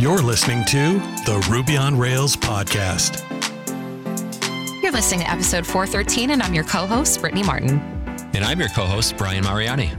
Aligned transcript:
You're 0.00 0.22
listening 0.22 0.64
to 0.64 0.98
the 1.26 1.46
Ruby 1.50 1.76
on 1.76 1.98
Rails 1.98 2.34
podcast. 2.34 3.20
You're 4.82 4.92
listening 4.92 5.20
to 5.20 5.30
episode 5.30 5.66
413, 5.66 6.30
and 6.30 6.42
I'm 6.42 6.54
your 6.54 6.64
co 6.64 6.86
host, 6.86 7.20
Brittany 7.20 7.42
Martin. 7.42 7.80
And 8.32 8.42
I'm 8.42 8.58
your 8.58 8.70
co 8.70 8.86
host, 8.86 9.18
Brian 9.18 9.44
Mariani. 9.44 9.90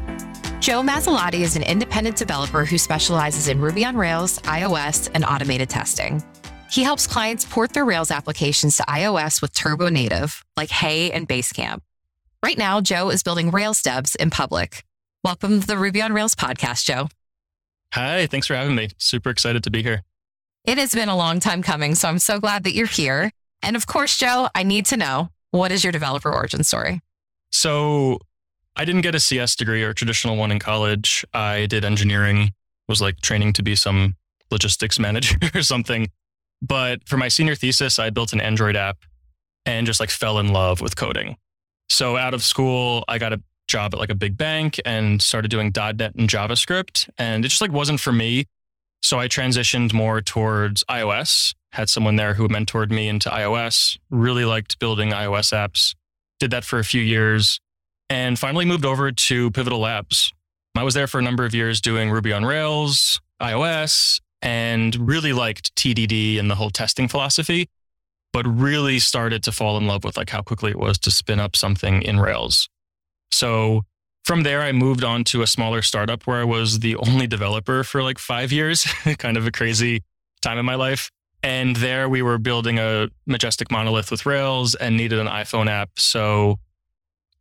Joe 0.59 0.81
Masilotti 0.81 1.41
is 1.41 1.55
an 1.55 1.61
independent 1.61 2.15
developer 2.15 2.65
who 2.65 2.79
specializes 2.79 3.47
in 3.47 3.61
Ruby 3.61 3.85
on 3.85 3.95
Rails, 3.95 4.39
iOS, 4.39 5.07
and 5.13 5.23
automated 5.23 5.69
testing. 5.69 6.23
He 6.71 6.81
helps 6.81 7.05
clients 7.05 7.45
port 7.45 7.71
their 7.71 7.85
Rails 7.85 8.09
applications 8.09 8.77
to 8.77 8.83
iOS 8.89 9.39
with 9.39 9.53
Turbo 9.53 9.89
Native, 9.89 10.43
like 10.57 10.71
Hey 10.71 11.11
and 11.11 11.29
Basecamp. 11.29 11.79
Right 12.41 12.57
now, 12.57 12.81
Joe 12.81 13.11
is 13.11 13.21
building 13.21 13.51
Rails 13.51 13.83
devs 13.83 14.15
in 14.15 14.31
public. 14.31 14.83
Welcome 15.23 15.61
to 15.61 15.67
the 15.67 15.77
Ruby 15.77 16.01
on 16.01 16.11
Rails 16.11 16.33
podcast, 16.33 16.85
Joe. 16.85 17.07
Hi, 17.93 18.25
thanks 18.25 18.47
for 18.47 18.55
having 18.55 18.75
me. 18.75 18.89
Super 18.97 19.29
excited 19.29 19.63
to 19.63 19.69
be 19.71 19.83
here. 19.83 20.03
It 20.63 20.77
has 20.77 20.93
been 20.93 21.09
a 21.09 21.17
long 21.17 21.39
time 21.39 21.61
coming, 21.61 21.95
so 21.95 22.07
I'm 22.07 22.19
so 22.19 22.39
glad 22.39 22.63
that 22.63 22.73
you're 22.73 22.87
here. 22.87 23.31
And 23.61 23.75
of 23.75 23.85
course, 23.85 24.17
Joe, 24.17 24.47
I 24.55 24.63
need 24.63 24.85
to 24.87 24.97
know 24.97 25.29
what 25.51 25.71
is 25.71 25.83
your 25.83 25.91
developer 25.91 26.31
origin 26.31 26.63
story? 26.63 27.01
So, 27.51 28.19
I 28.77 28.85
didn't 28.85 29.01
get 29.01 29.15
a 29.15 29.19
CS 29.19 29.57
degree 29.57 29.83
or 29.83 29.93
traditional 29.93 30.37
one 30.37 30.51
in 30.51 30.59
college. 30.59 31.25
I 31.33 31.65
did 31.65 31.83
engineering, 31.83 32.53
was 32.87 33.01
like 33.01 33.19
training 33.19 33.51
to 33.53 33.63
be 33.63 33.75
some 33.75 34.15
logistics 34.49 34.97
manager 35.07 35.37
or 35.53 35.61
something. 35.61 36.09
But 36.61 37.07
for 37.07 37.17
my 37.17 37.27
senior 37.27 37.55
thesis, 37.55 37.99
I 37.99 38.09
built 38.09 38.31
an 38.31 38.39
Android 38.39 38.77
app 38.77 38.99
and 39.65 39.85
just 39.85 39.99
like 39.99 40.09
fell 40.09 40.39
in 40.39 40.53
love 40.53 40.79
with 40.79 40.95
coding. 40.95 41.35
So 41.89 42.15
out 42.15 42.33
of 42.33 42.43
school, 42.43 43.03
I 43.09 43.17
got 43.17 43.33
a 43.33 43.41
job 43.71 43.93
at 43.93 43.99
like 43.99 44.09
a 44.09 44.15
big 44.15 44.37
bank 44.37 44.79
and 44.85 45.21
started 45.21 45.49
doing 45.49 45.71
.NET 45.75 46.15
and 46.15 46.29
JavaScript, 46.29 47.09
and 47.17 47.45
it 47.45 47.47
just 47.47 47.61
like 47.61 47.71
wasn't 47.71 47.99
for 47.99 48.11
me. 48.11 48.45
So 49.01 49.19
I 49.19 49.27
transitioned 49.27 49.93
more 49.93 50.21
towards 50.21 50.83
iOS. 50.89 51.55
Had 51.71 51.89
someone 51.89 52.17
there 52.17 52.33
who 52.33 52.47
mentored 52.49 52.91
me 52.91 53.07
into 53.07 53.29
iOS. 53.29 53.97
Really 54.09 54.45
liked 54.45 54.77
building 54.77 55.11
iOS 55.11 55.53
apps. 55.53 55.95
Did 56.39 56.51
that 56.51 56.65
for 56.65 56.79
a 56.79 56.83
few 56.83 57.01
years, 57.01 57.59
and 58.09 58.37
finally 58.37 58.65
moved 58.65 58.85
over 58.85 59.11
to 59.11 59.51
Pivotal 59.51 59.79
Labs. 59.79 60.33
I 60.75 60.83
was 60.83 60.93
there 60.93 61.07
for 61.07 61.19
a 61.19 61.23
number 61.23 61.45
of 61.45 61.55
years 61.55 61.81
doing 61.81 62.11
Ruby 62.11 62.33
on 62.33 62.45
Rails, 62.45 63.19
iOS, 63.41 64.19
and 64.41 64.95
really 65.07 65.33
liked 65.33 65.75
TDD 65.75 66.39
and 66.39 66.49
the 66.49 66.55
whole 66.55 66.69
testing 66.69 67.07
philosophy 67.07 67.69
but 68.33 68.45
really 68.47 68.99
started 68.99 69.43
to 69.43 69.51
fall 69.51 69.77
in 69.77 69.87
love 69.87 70.03
with 70.03 70.17
like 70.17 70.29
how 70.29 70.41
quickly 70.41 70.71
it 70.71 70.79
was 70.79 70.97
to 70.99 71.11
spin 71.11 71.39
up 71.39 71.55
something 71.55 72.01
in 72.01 72.19
Rails. 72.19 72.69
So 73.31 73.81
from 74.23 74.43
there, 74.43 74.61
I 74.61 74.71
moved 74.71 75.03
on 75.03 75.23
to 75.25 75.41
a 75.41 75.47
smaller 75.47 75.81
startup 75.81 76.27
where 76.27 76.41
I 76.41 76.43
was 76.43 76.79
the 76.79 76.95
only 76.97 77.27
developer 77.27 77.83
for 77.83 78.03
like 78.03 78.19
five 78.19 78.51
years, 78.51 78.83
kind 79.17 79.37
of 79.37 79.47
a 79.47 79.51
crazy 79.51 80.03
time 80.41 80.57
in 80.57 80.65
my 80.65 80.75
life. 80.75 81.09
And 81.43 81.75
there 81.75 82.07
we 82.07 82.21
were 82.21 82.37
building 82.37 82.77
a 82.77 83.09
majestic 83.25 83.71
monolith 83.71 84.11
with 84.11 84.25
Rails 84.25 84.75
and 84.75 84.95
needed 84.95 85.19
an 85.19 85.27
iPhone 85.27 85.67
app. 85.67 85.97
So 85.97 86.59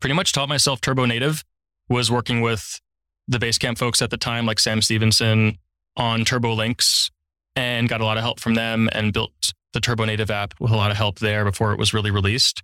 pretty 0.01 0.15
much 0.15 0.33
taught 0.33 0.49
myself 0.49 0.81
Turbo 0.81 1.05
Native, 1.05 1.45
was 1.89 2.11
working 2.11 2.41
with 2.41 2.81
the 3.29 3.39
Basecamp 3.39 3.77
folks 3.77 4.01
at 4.01 4.11
the 4.11 4.17
time, 4.17 4.47
like 4.47 4.59
Sam 4.59 4.81
Stephenson, 4.81 5.59
on 5.97 6.25
Turbolinks 6.25 7.11
and 7.57 7.89
got 7.89 8.01
a 8.01 8.05
lot 8.05 8.17
of 8.17 8.23
help 8.23 8.41
from 8.41 8.55
them 8.55 8.89
and 8.93 9.13
built 9.13 9.53
the 9.73 9.81
Turbo 9.81 10.05
Native 10.05 10.31
app 10.31 10.55
with 10.61 10.73
a 10.73 10.77
lot 10.77 10.91
of 10.91 10.97
help 10.97 11.19
there 11.19 11.45
before 11.45 11.73
it 11.73 11.79
was 11.79 11.93
really 11.93 12.11
released. 12.11 12.63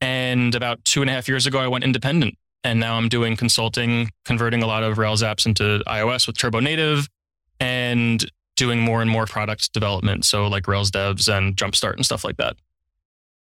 And 0.00 0.54
about 0.54 0.84
two 0.84 1.00
and 1.00 1.10
a 1.10 1.12
half 1.12 1.28
years 1.28 1.46
ago, 1.46 1.58
I 1.58 1.68
went 1.68 1.84
independent. 1.84 2.36
And 2.66 2.80
now 2.80 2.96
I'm 2.96 3.08
doing 3.08 3.36
consulting, 3.36 4.10
converting 4.24 4.60
a 4.60 4.66
lot 4.66 4.82
of 4.82 4.98
Rails 4.98 5.22
apps 5.22 5.46
into 5.46 5.84
iOS 5.86 6.26
with 6.26 6.36
Turbo 6.36 6.58
Native 6.58 7.08
and 7.60 8.28
doing 8.56 8.80
more 8.80 9.00
and 9.00 9.08
more 9.08 9.24
product 9.24 9.72
development. 9.72 10.24
So, 10.24 10.48
like 10.48 10.66
Rails 10.66 10.90
devs 10.90 11.32
and 11.32 11.54
Jumpstart 11.54 11.94
and 11.94 12.04
stuff 12.04 12.24
like 12.24 12.38
that. 12.38 12.56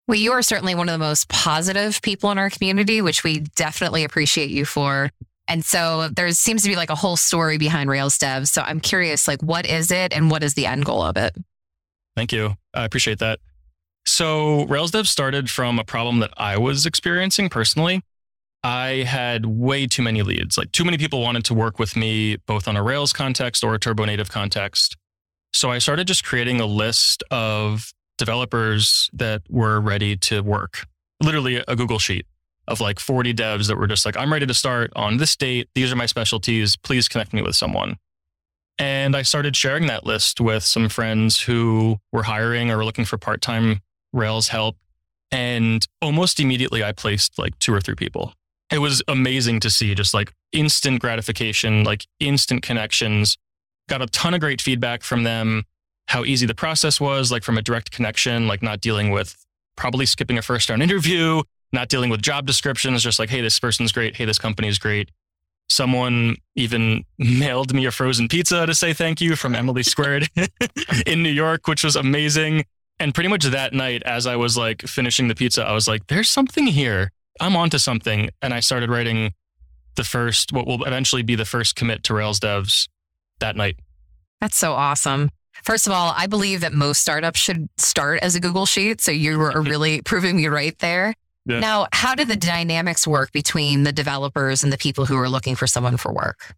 Well, 0.08 0.18
you 0.18 0.32
are 0.32 0.42
certainly 0.42 0.74
one 0.74 0.90
of 0.90 0.94
the 0.94 1.06
most 1.06 1.30
positive 1.30 2.02
people 2.02 2.32
in 2.32 2.40
our 2.40 2.50
community, 2.50 3.04
which 3.04 3.24
we 3.24 3.42
definitely 3.56 4.06
appreciate 4.06 4.50
you 4.50 4.66
for. 4.66 5.12
And 5.48 5.64
so 5.64 6.08
there 6.08 6.32
seems 6.32 6.64
to 6.64 6.70
be 6.70 6.76
like 6.76 6.90
a 6.90 6.96
whole 6.96 7.16
story 7.16 7.60
behind 7.60 7.92
Rails 7.92 8.18
devs. 8.18 8.48
So 8.48 8.64
I'm 8.64 8.80
curious, 8.80 9.28
like, 9.28 9.44
what 9.44 9.68
is 9.68 9.92
it 9.92 10.14
and 10.14 10.32
what 10.32 10.42
is 10.42 10.56
the 10.56 10.66
end 10.66 10.84
goal 10.84 11.04
of 11.04 11.16
it? 11.16 11.36
Thank 12.16 12.32
you. 12.32 12.56
I 12.74 12.86
appreciate 12.86 13.20
that. 13.20 13.38
So, 14.04 14.66
Rails 14.66 14.90
Dev 14.90 15.08
started 15.08 15.48
from 15.48 15.78
a 15.78 15.84
problem 15.84 16.22
that 16.22 16.34
I 16.38 16.58
was 16.58 16.88
experiencing 16.88 17.50
personally. 17.50 18.02
I 18.64 19.04
had 19.08 19.46
way 19.46 19.88
too 19.88 20.04
many 20.04 20.22
leads. 20.22 20.58
Like, 20.58 20.72
too 20.72 20.86
many 20.86 20.98
people 20.98 21.22
wanted 21.22 21.46
to 21.46 21.54
work 21.54 21.80
with 21.80 21.96
me, 21.96 22.38
both 22.46 22.68
on 22.68 22.78
a 22.78 22.84
Rails 22.84 23.12
context 23.12 23.64
or 23.64 23.74
a 23.74 23.80
Turbo 23.80 24.06
Native 24.06 24.30
context. 24.30 24.98
So, 25.54 25.72
I 25.72 25.80
started 25.80 26.08
just 26.08 26.24
creating 26.24 26.62
a 26.62 26.66
list 26.66 27.24
of 27.32 27.92
developers 28.18 29.10
that 29.14 29.42
were 29.50 29.80
ready 29.80 30.16
to 30.16 30.42
work, 30.42 30.86
literally 31.24 31.64
a 31.68 31.76
Google 31.76 32.00
Sheet 32.00 32.26
of 32.68 32.80
like 32.80 33.00
40 33.00 33.34
devs 33.34 33.68
that 33.68 33.78
were 33.78 33.88
just 33.88 34.06
like, 34.06 34.16
I'm 34.16 34.32
ready 34.32 34.46
to 34.46 34.54
start 34.54 34.92
on 34.96 35.18
this 35.18 35.36
date. 35.36 35.70
These 35.76 35.92
are 35.92 35.96
my 35.96 36.06
specialties. 36.06 36.78
Please 36.78 37.08
connect 37.08 37.34
me 37.34 37.42
with 37.42 37.56
someone. 37.56 37.98
And 38.78 39.16
I 39.16 39.22
started 39.22 39.56
sharing 39.56 39.88
that 39.88 40.06
list 40.06 40.40
with 40.40 40.64
some 40.64 40.90
friends 40.90 41.42
who 41.42 41.98
were 42.12 42.24
hiring 42.24 42.72
or 42.72 42.78
were 42.78 42.86
looking 42.86 43.06
for 43.06 43.18
part 43.18 43.42
time 43.42 43.82
Rails 44.14 44.50
help. 44.50 44.78
And 45.32 45.86
almost 46.02 46.40
immediately, 46.40 46.84
I 46.84 46.92
placed 46.92 47.40
like 47.40 47.58
two 47.60 47.74
or 47.74 47.80
three 47.80 47.96
people. 47.96 48.34
It 48.72 48.80
was 48.80 49.04
amazing 49.08 49.60
to 49.62 49.70
see 49.70 49.94
just 49.94 50.14
like 50.14 50.32
instant 50.54 51.02
gratification, 51.02 51.84
like 51.84 52.08
instant 52.20 52.64
connections. 52.64 53.38
Got 53.90 54.02
a 54.02 54.08
ton 54.08 54.34
of 54.34 54.40
great 54.40 54.62
feedback 54.62 55.04
from 55.04 55.24
them, 55.24 55.64
how 56.08 56.24
easy 56.24 56.46
the 56.46 56.56
process 56.56 57.00
was, 57.00 57.32
like 57.32 57.44
from 57.44 57.58
a 57.58 57.62
direct 57.62 57.92
connection, 57.92 58.48
like 58.48 58.64
not 58.64 58.80
dealing 58.80 59.12
with 59.12 59.36
probably 59.76 60.06
skipping 60.06 60.38
a 60.38 60.42
first 60.42 60.70
round 60.70 60.82
interview, 60.82 61.42
not 61.74 61.90
dealing 61.90 62.10
with 62.10 62.22
job 62.22 62.46
descriptions, 62.46 63.04
just 63.04 63.20
like, 63.20 63.30
hey, 63.30 63.42
this 63.42 63.60
person's 63.60 63.92
great. 63.92 64.16
Hey, 64.16 64.26
this 64.26 64.40
company 64.40 64.70
is 64.70 64.80
great. 64.80 65.12
Someone 65.70 66.38
even 66.56 67.04
mailed 67.18 67.74
me 67.74 67.86
a 67.86 67.92
frozen 67.92 68.30
pizza 68.30 68.66
to 68.66 68.74
say 68.74 68.94
thank 68.94 69.20
you 69.20 69.36
from 69.36 69.54
Emily 69.54 69.84
Squared 69.84 70.30
in 71.06 71.24
New 71.24 71.30
York, 71.30 71.68
which 71.68 71.84
was 71.84 71.98
amazing. 71.98 72.64
And 73.00 73.14
pretty 73.14 73.30
much 73.30 73.46
that 73.46 73.74
night, 73.74 74.04
as 74.04 74.28
I 74.28 74.38
was 74.38 74.56
like 74.56 74.84
finishing 74.84 75.28
the 75.28 75.36
pizza, 75.36 75.64
I 75.64 75.74
was 75.74 75.88
like, 75.88 76.08
there's 76.08 76.30
something 76.30 76.68
here. 76.68 77.12
I'm 77.40 77.56
onto 77.56 77.78
something. 77.78 78.30
And 78.42 78.54
I 78.54 78.60
started 78.60 78.90
writing 78.90 79.34
the 79.96 80.04
first, 80.04 80.54
what 80.54 80.68
will 80.68 80.84
eventually 80.86 81.24
be 81.24 81.36
the 81.36 81.46
first 81.46 81.76
commit 81.76 82.04
to 82.06 82.14
Rails 82.14 82.40
devs 82.40 82.88
that 83.40 83.56
night. 83.56 83.78
That's 84.40 84.58
so 84.58 84.74
awesome. 84.74 85.30
First 85.64 85.86
of 85.86 85.94
all, 85.94 86.14
I 86.16 86.28
believe 86.28 86.62
that 86.62 86.74
most 86.74 87.02
startups 87.02 87.40
should 87.40 87.70
start 87.78 88.22
as 88.22 88.36
a 88.36 88.40
Google 88.40 88.66
Sheet. 88.66 89.02
So 89.02 89.12
you 89.12 89.38
were 89.38 89.52
really 89.62 90.02
proving 90.02 90.38
me 90.38 90.48
right 90.48 90.78
there. 90.80 91.14
Yeah. 91.46 91.60
Now, 91.60 91.88
how 91.92 92.16
did 92.16 92.28
the 92.28 92.36
dynamics 92.36 93.08
work 93.08 93.32
between 93.32 93.84
the 93.84 93.92
developers 93.92 94.64
and 94.64 94.72
the 94.72 94.78
people 94.78 95.06
who 95.06 95.18
are 95.18 95.30
looking 95.30 95.56
for 95.56 95.68
someone 95.68 95.98
for 95.98 96.14
work? 96.14 96.56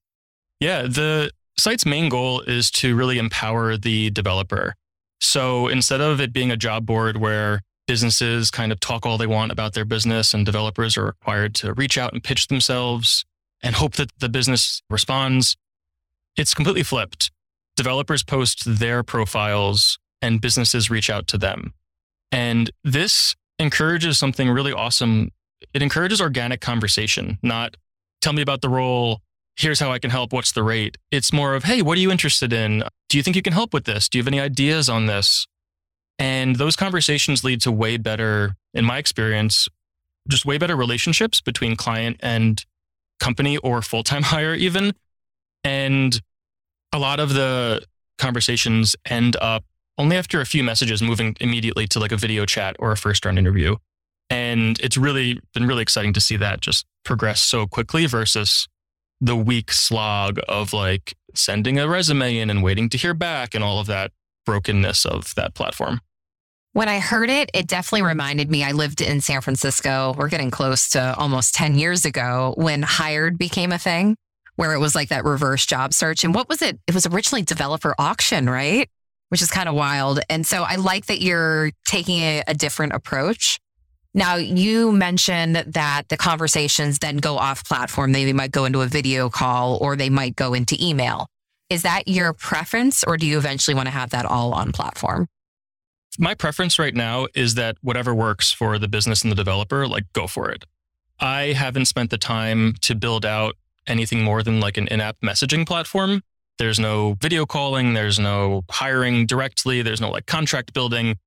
Yeah, 0.59 0.83
the 0.83 1.31
site's 1.57 1.85
main 1.85 2.09
goal 2.09 2.41
is 2.41 2.69
to 2.71 2.95
really 2.95 3.17
empower 3.17 3.77
the 3.77 4.09
developer. 4.11 4.75
So 5.19 5.67
instead 5.67 6.01
of 6.01 6.19
it 6.19 6.33
being 6.33 6.51
a 6.51 6.57
job 6.57 6.85
board 6.85 7.17
where 7.17 7.61
businesses 7.87 8.49
kind 8.51 8.71
of 8.71 8.79
talk 8.79 9.05
all 9.05 9.17
they 9.17 9.27
want 9.27 9.51
about 9.51 9.73
their 9.73 9.85
business 9.85 10.33
and 10.33 10.45
developers 10.45 10.97
are 10.97 11.05
required 11.05 11.53
to 11.55 11.73
reach 11.73 11.97
out 11.97 12.13
and 12.13 12.23
pitch 12.23 12.47
themselves 12.47 13.25
and 13.61 13.75
hope 13.75 13.93
that 13.93 14.11
the 14.19 14.29
business 14.29 14.81
responds, 14.89 15.55
it's 16.35 16.53
completely 16.53 16.83
flipped. 16.83 17.31
Developers 17.75 18.23
post 18.23 18.79
their 18.79 19.03
profiles 19.03 19.97
and 20.21 20.41
businesses 20.41 20.89
reach 20.89 21.09
out 21.09 21.27
to 21.27 21.37
them. 21.37 21.73
And 22.31 22.71
this 22.83 23.35
encourages 23.59 24.17
something 24.17 24.49
really 24.49 24.73
awesome. 24.73 25.31
It 25.73 25.81
encourages 25.81 26.21
organic 26.21 26.61
conversation, 26.61 27.37
not 27.41 27.75
tell 28.21 28.33
me 28.33 28.41
about 28.41 28.61
the 28.61 28.69
role. 28.69 29.21
Here's 29.55 29.79
how 29.79 29.91
I 29.91 29.99
can 29.99 30.09
help. 30.09 30.33
What's 30.33 30.51
the 30.51 30.63
rate? 30.63 30.97
It's 31.11 31.31
more 31.31 31.53
of, 31.53 31.65
hey, 31.65 31.81
what 31.81 31.97
are 31.97 32.01
you 32.01 32.11
interested 32.11 32.51
in? 32.51 32.83
Do 33.09 33.17
you 33.17 33.23
think 33.23 33.35
you 33.35 33.41
can 33.41 33.53
help 33.53 33.73
with 33.73 33.85
this? 33.85 34.09
Do 34.09 34.17
you 34.17 34.23
have 34.23 34.27
any 34.27 34.39
ideas 34.39 34.89
on 34.89 35.05
this? 35.05 35.45
And 36.19 36.55
those 36.55 36.75
conversations 36.75 37.43
lead 37.43 37.61
to 37.61 37.71
way 37.71 37.97
better, 37.97 38.55
in 38.73 38.85
my 38.85 38.97
experience, 38.97 39.67
just 40.29 40.45
way 40.45 40.57
better 40.57 40.75
relationships 40.75 41.41
between 41.41 41.75
client 41.75 42.17
and 42.21 42.63
company 43.19 43.57
or 43.57 43.81
full 43.81 44.03
time 44.03 44.23
hire, 44.33 44.53
even. 44.53 44.93
And 45.63 46.21
a 46.91 46.99
lot 46.99 47.19
of 47.19 47.33
the 47.33 47.83
conversations 48.17 48.95
end 49.09 49.35
up 49.41 49.63
only 49.97 50.15
after 50.15 50.41
a 50.41 50.45
few 50.45 50.63
messages 50.63 51.01
moving 51.01 51.35
immediately 51.39 51.87
to 51.87 51.99
like 51.99 52.11
a 52.11 52.17
video 52.17 52.45
chat 52.45 52.75
or 52.79 52.91
a 52.91 52.97
first 52.97 53.25
round 53.25 53.37
interview. 53.37 53.75
And 54.29 54.79
it's 54.79 54.97
really 54.97 55.39
been 55.53 55.67
really 55.67 55.81
exciting 55.81 56.13
to 56.13 56.21
see 56.21 56.37
that 56.37 56.61
just 56.61 56.85
progress 57.03 57.41
so 57.41 57.67
quickly 57.67 58.05
versus 58.05 58.67
the 59.21 59.35
week 59.35 59.71
slog 59.71 60.39
of 60.47 60.73
like 60.73 61.15
sending 61.35 61.79
a 61.79 61.87
resume 61.87 62.37
in 62.37 62.49
and 62.49 62.63
waiting 62.63 62.89
to 62.89 62.97
hear 62.97 63.13
back 63.13 63.53
and 63.53 63.63
all 63.63 63.79
of 63.79 63.87
that 63.87 64.11
brokenness 64.45 65.05
of 65.05 65.33
that 65.35 65.53
platform. 65.53 66.01
When 66.73 66.89
I 66.89 66.99
heard 66.99 67.29
it, 67.29 67.51
it 67.53 67.67
definitely 67.67 68.07
reminded 68.07 68.49
me. 68.49 68.63
I 68.63 68.71
lived 68.71 68.99
in 69.01 69.21
San 69.21 69.41
Francisco. 69.41 70.15
We're 70.17 70.29
getting 70.29 70.49
close 70.49 70.89
to 70.91 71.15
almost 71.17 71.53
10 71.53 71.77
years 71.77 72.03
ago 72.05 72.55
when 72.57 72.81
Hired 72.81 73.37
became 73.37 73.71
a 73.71 73.77
thing, 73.77 74.15
where 74.55 74.73
it 74.73 74.79
was 74.79 74.95
like 74.95 75.09
that 75.09 75.23
reverse 75.23 75.65
job 75.67 75.93
search. 75.93 76.23
And 76.23 76.33
what 76.33 76.49
was 76.49 76.63
it? 76.63 76.79
It 76.87 76.95
was 76.95 77.05
originally 77.05 77.43
developer 77.43 77.93
auction, 77.99 78.49
right? 78.49 78.89
which 79.33 79.41
is 79.41 79.49
kind 79.49 79.67
of 79.67 79.73
wild. 79.73 80.19
And 80.29 80.45
so 80.45 80.61
I 80.61 80.75
like 80.75 81.07
that 81.07 81.19
you're 81.19 81.71
taking 81.87 82.19
a, 82.19 82.43
a 82.47 82.53
different 82.53 82.93
approach. 82.93 83.59
Now, 84.13 84.35
you 84.35 84.91
mentioned 84.91 85.55
that 85.55 86.07
the 86.07 86.17
conversations 86.17 86.99
then 86.99 87.17
go 87.17 87.39
off 87.39 87.65
platform. 87.65 88.11
They 88.11 88.31
might 88.31 88.51
go 88.51 88.65
into 88.65 88.81
a 88.81 88.85
video 88.85 89.31
call 89.31 89.79
or 89.81 89.95
they 89.95 90.11
might 90.11 90.35
go 90.35 90.53
into 90.53 90.77
email. 90.79 91.25
Is 91.73 91.81
that 91.81 92.07
your 92.07 92.33
preference 92.33 93.03
or 93.03 93.17
do 93.17 93.25
you 93.25 93.39
eventually 93.39 93.73
want 93.73 93.87
to 93.87 93.91
have 93.91 94.11
that 94.11 94.27
all 94.27 94.53
on 94.53 94.71
platform? 94.71 95.27
My 96.19 96.35
preference 96.35 96.77
right 96.77 96.93
now 96.93 97.25
is 97.33 97.55
that 97.55 97.77
whatever 97.81 98.13
works 98.13 98.51
for 98.51 98.77
the 98.77 98.87
business 98.87 99.23
and 99.23 99.31
the 99.31 99.35
developer, 99.35 99.87
like 99.87 100.03
go 100.13 100.27
for 100.27 100.51
it. 100.51 100.65
I 101.19 101.53
haven't 101.53 101.85
spent 101.85 102.11
the 102.11 102.19
time 102.19 102.75
to 102.81 102.93
build 102.93 103.25
out 103.25 103.55
anything 103.87 104.21
more 104.21 104.43
than 104.43 104.59
like 104.59 104.77
an 104.77 104.87
in 104.89 105.01
app 105.01 105.17
messaging 105.23 105.65
platform. 105.65 106.21
There's 106.59 106.79
no 106.79 107.17
video 107.19 107.47
calling, 107.47 107.95
there's 107.95 108.19
no 108.19 108.65
hiring 108.69 109.25
directly, 109.25 109.81
there's 109.81 109.99
no 109.99 110.11
like 110.11 110.27
contract 110.27 110.75
building. 110.75 111.17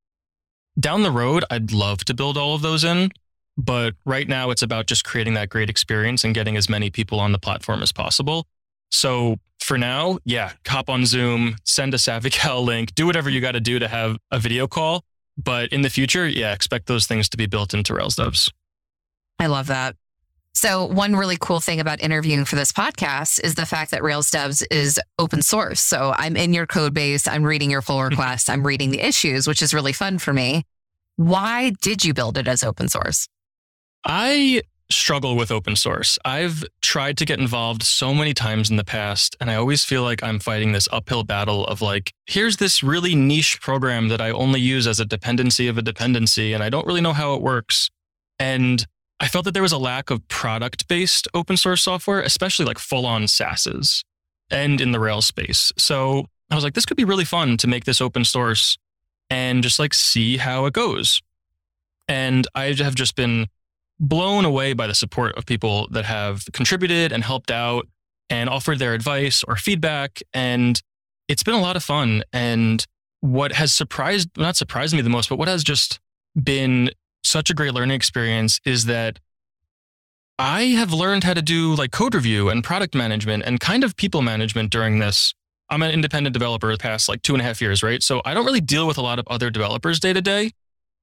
Down 0.78 1.02
the 1.02 1.10
road, 1.10 1.42
I'd 1.50 1.72
love 1.72 2.04
to 2.04 2.14
build 2.14 2.38
all 2.38 2.54
of 2.54 2.62
those 2.62 2.84
in. 2.84 3.10
But 3.58 3.94
right 4.04 4.28
now, 4.28 4.50
it's 4.50 4.62
about 4.62 4.86
just 4.86 5.04
creating 5.04 5.34
that 5.34 5.48
great 5.48 5.70
experience 5.70 6.22
and 6.22 6.36
getting 6.36 6.56
as 6.56 6.68
many 6.68 6.88
people 6.88 7.18
on 7.18 7.32
the 7.32 7.40
platform 7.40 7.82
as 7.82 7.90
possible. 7.90 8.46
So 8.92 9.40
for 9.66 9.76
now, 9.76 10.18
yeah, 10.24 10.52
hop 10.64 10.88
on 10.88 11.04
Zoom, 11.04 11.56
send 11.64 11.92
a 11.92 11.96
SavvyCal 11.96 12.64
link, 12.64 12.94
do 12.94 13.04
whatever 13.04 13.28
you 13.28 13.40
got 13.40 13.52
to 13.52 13.60
do 13.60 13.80
to 13.80 13.88
have 13.88 14.16
a 14.30 14.38
video 14.38 14.68
call. 14.68 15.04
But 15.36 15.72
in 15.72 15.82
the 15.82 15.90
future, 15.90 16.26
yeah, 16.26 16.52
expect 16.52 16.86
those 16.86 17.06
things 17.06 17.28
to 17.30 17.36
be 17.36 17.46
built 17.46 17.74
into 17.74 17.92
Rails 17.92 18.14
devs. 18.14 18.50
I 19.40 19.48
love 19.48 19.66
that. 19.66 19.96
So, 20.54 20.86
one 20.86 21.16
really 21.16 21.36
cool 21.38 21.60
thing 21.60 21.80
about 21.80 22.00
interviewing 22.00 22.46
for 22.46 22.56
this 22.56 22.72
podcast 22.72 23.44
is 23.44 23.56
the 23.56 23.66
fact 23.66 23.90
that 23.90 24.02
Rails 24.02 24.30
Devs 24.30 24.64
is 24.70 24.98
open 25.18 25.42
source. 25.42 25.80
So, 25.80 26.14
I'm 26.16 26.34
in 26.36 26.54
your 26.54 26.66
code 26.66 26.94
base, 26.94 27.26
I'm 27.26 27.44
reading 27.44 27.70
your 27.70 27.82
pull 27.82 28.02
requests, 28.10 28.48
I'm 28.48 28.66
reading 28.66 28.90
the 28.90 29.00
issues, 29.00 29.46
which 29.46 29.60
is 29.60 29.74
really 29.74 29.92
fun 29.92 30.18
for 30.18 30.32
me. 30.32 30.64
Why 31.16 31.72
did 31.82 32.04
you 32.04 32.14
build 32.14 32.38
it 32.38 32.48
as 32.48 32.62
open 32.62 32.88
source? 32.88 33.28
I 34.04 34.62
struggle 34.90 35.36
with 35.36 35.50
open 35.50 35.76
source. 35.76 36.18
I've 36.24 36.64
tried 36.80 37.16
to 37.18 37.24
get 37.24 37.40
involved 37.40 37.82
so 37.82 38.14
many 38.14 38.34
times 38.34 38.70
in 38.70 38.76
the 38.76 38.84
past, 38.84 39.36
and 39.40 39.50
I 39.50 39.56
always 39.56 39.84
feel 39.84 40.02
like 40.02 40.22
I'm 40.22 40.38
fighting 40.38 40.72
this 40.72 40.88
uphill 40.92 41.24
battle 41.24 41.66
of 41.66 41.82
like, 41.82 42.12
here's 42.26 42.58
this 42.58 42.82
really 42.82 43.14
niche 43.14 43.60
program 43.60 44.08
that 44.08 44.20
I 44.20 44.30
only 44.30 44.60
use 44.60 44.86
as 44.86 45.00
a 45.00 45.04
dependency 45.04 45.68
of 45.68 45.78
a 45.78 45.82
dependency, 45.82 46.52
and 46.52 46.62
I 46.62 46.70
don't 46.70 46.86
really 46.86 47.00
know 47.00 47.12
how 47.12 47.34
it 47.34 47.42
works. 47.42 47.90
And 48.38 48.86
I 49.18 49.28
felt 49.28 49.44
that 49.46 49.52
there 49.52 49.62
was 49.62 49.72
a 49.72 49.78
lack 49.78 50.10
of 50.10 50.26
product 50.28 50.88
based 50.88 51.26
open 51.34 51.56
source 51.56 51.82
software, 51.82 52.20
especially 52.20 52.66
like 52.66 52.78
full 52.78 53.06
on 53.06 53.22
SaaSes 53.22 54.04
and 54.50 54.80
in 54.80 54.92
the 54.92 55.00
Rails 55.00 55.26
space. 55.26 55.72
So 55.78 56.26
I 56.50 56.54
was 56.54 56.64
like, 56.64 56.74
this 56.74 56.86
could 56.86 56.96
be 56.96 57.04
really 57.04 57.24
fun 57.24 57.56
to 57.58 57.66
make 57.66 57.84
this 57.84 58.00
open 58.00 58.24
source 58.24 58.76
and 59.30 59.62
just 59.62 59.78
like 59.78 59.94
see 59.94 60.36
how 60.36 60.66
it 60.66 60.74
goes. 60.74 61.20
And 62.06 62.46
I 62.54 62.74
have 62.74 62.94
just 62.94 63.16
been 63.16 63.48
blown 63.98 64.44
away 64.44 64.72
by 64.72 64.86
the 64.86 64.94
support 64.94 65.36
of 65.36 65.46
people 65.46 65.88
that 65.90 66.04
have 66.04 66.44
contributed 66.52 67.12
and 67.12 67.24
helped 67.24 67.50
out 67.50 67.86
and 68.28 68.48
offered 68.48 68.78
their 68.78 68.94
advice 68.94 69.42
or 69.46 69.56
feedback. 69.56 70.20
And 70.34 70.80
it's 71.28 71.42
been 71.42 71.54
a 71.54 71.60
lot 71.60 71.76
of 71.76 71.82
fun. 71.82 72.22
And 72.32 72.84
what 73.20 73.52
has 73.52 73.72
surprised, 73.72 74.28
not 74.36 74.56
surprised 74.56 74.94
me 74.94 75.00
the 75.00 75.10
most, 75.10 75.28
but 75.28 75.38
what 75.38 75.48
has 75.48 75.64
just 75.64 76.00
been 76.40 76.90
such 77.24 77.50
a 77.50 77.54
great 77.54 77.72
learning 77.72 77.96
experience 77.96 78.60
is 78.64 78.84
that 78.86 79.18
I 80.38 80.64
have 80.64 80.92
learned 80.92 81.24
how 81.24 81.34
to 81.34 81.42
do 81.42 81.74
like 81.74 81.92
code 81.92 82.14
review 82.14 82.50
and 82.50 82.62
product 82.62 82.94
management 82.94 83.44
and 83.46 83.58
kind 83.58 83.84
of 83.84 83.96
people 83.96 84.20
management 84.20 84.70
during 84.70 84.98
this. 84.98 85.34
I'm 85.70 85.82
an 85.82 85.90
independent 85.90 86.34
developer 86.34 86.70
the 86.70 86.78
past 86.78 87.08
like 87.08 87.22
two 87.22 87.34
and 87.34 87.40
a 87.40 87.44
half 87.44 87.60
years, 87.60 87.82
right? 87.82 88.02
So 88.02 88.20
I 88.24 88.34
don't 88.34 88.44
really 88.44 88.60
deal 88.60 88.86
with 88.86 88.98
a 88.98 89.02
lot 89.02 89.18
of 89.18 89.26
other 89.28 89.50
developers 89.50 89.98
day 89.98 90.12
to 90.12 90.20
day. 90.20 90.52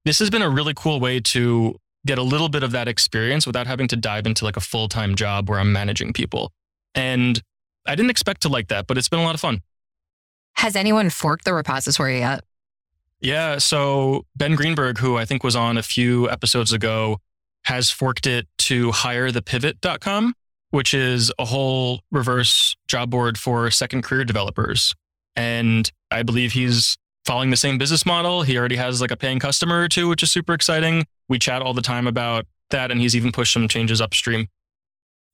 This 0.04 0.18
has 0.20 0.30
been 0.30 0.42
a 0.42 0.48
really 0.48 0.72
cool 0.74 1.00
way 1.00 1.18
to 1.20 1.76
get 2.06 2.18
a 2.18 2.22
little 2.22 2.48
bit 2.48 2.62
of 2.62 2.72
that 2.72 2.88
experience 2.88 3.46
without 3.46 3.66
having 3.66 3.88
to 3.88 3.96
dive 3.96 4.26
into 4.26 4.44
like 4.44 4.56
a 4.56 4.60
full 4.60 4.88
time 4.88 5.14
job 5.14 5.48
where 5.48 5.58
I'm 5.58 5.72
managing 5.72 6.12
people. 6.12 6.52
And 6.94 7.40
I 7.86 7.94
didn't 7.94 8.10
expect 8.10 8.42
to 8.42 8.48
like 8.48 8.68
that, 8.68 8.86
but 8.86 8.98
it's 8.98 9.08
been 9.08 9.20
a 9.20 9.24
lot 9.24 9.34
of 9.34 9.40
fun. 9.40 9.62
Has 10.54 10.76
anyone 10.76 11.10
forked 11.10 11.44
the 11.44 11.52
repository 11.52 12.18
yet? 12.18 12.44
Yeah. 13.20 13.58
So 13.58 14.26
Ben 14.36 14.54
Greenberg, 14.54 14.98
who 14.98 15.16
I 15.16 15.24
think 15.24 15.42
was 15.42 15.56
on 15.56 15.76
a 15.76 15.82
few 15.82 16.30
episodes 16.30 16.72
ago, 16.72 17.18
has 17.64 17.90
forked 17.90 18.26
it 18.26 18.46
to 18.58 18.90
hirethepivot.com, 18.90 20.34
which 20.70 20.92
is 20.94 21.32
a 21.38 21.46
whole 21.46 22.00
reverse 22.10 22.76
job 22.86 23.10
board 23.10 23.38
for 23.38 23.70
second 23.70 24.02
career 24.02 24.24
developers. 24.24 24.94
And 25.36 25.90
I 26.10 26.22
believe 26.22 26.52
he's 26.52 26.96
following 27.24 27.50
the 27.50 27.56
same 27.56 27.78
business 27.78 28.04
model. 28.04 28.42
He 28.42 28.58
already 28.58 28.76
has 28.76 29.00
like 29.00 29.10
a 29.10 29.16
paying 29.16 29.38
customer 29.38 29.80
or 29.80 29.88
two, 29.88 30.08
which 30.08 30.22
is 30.22 30.30
super 30.30 30.52
exciting. 30.52 31.06
We 31.28 31.38
chat 31.38 31.62
all 31.62 31.74
the 31.74 31.82
time 31.82 32.06
about 32.06 32.46
that, 32.70 32.90
and 32.90 33.00
he's 33.00 33.16
even 33.16 33.32
pushed 33.32 33.52
some 33.52 33.68
changes 33.68 34.00
upstream. 34.00 34.48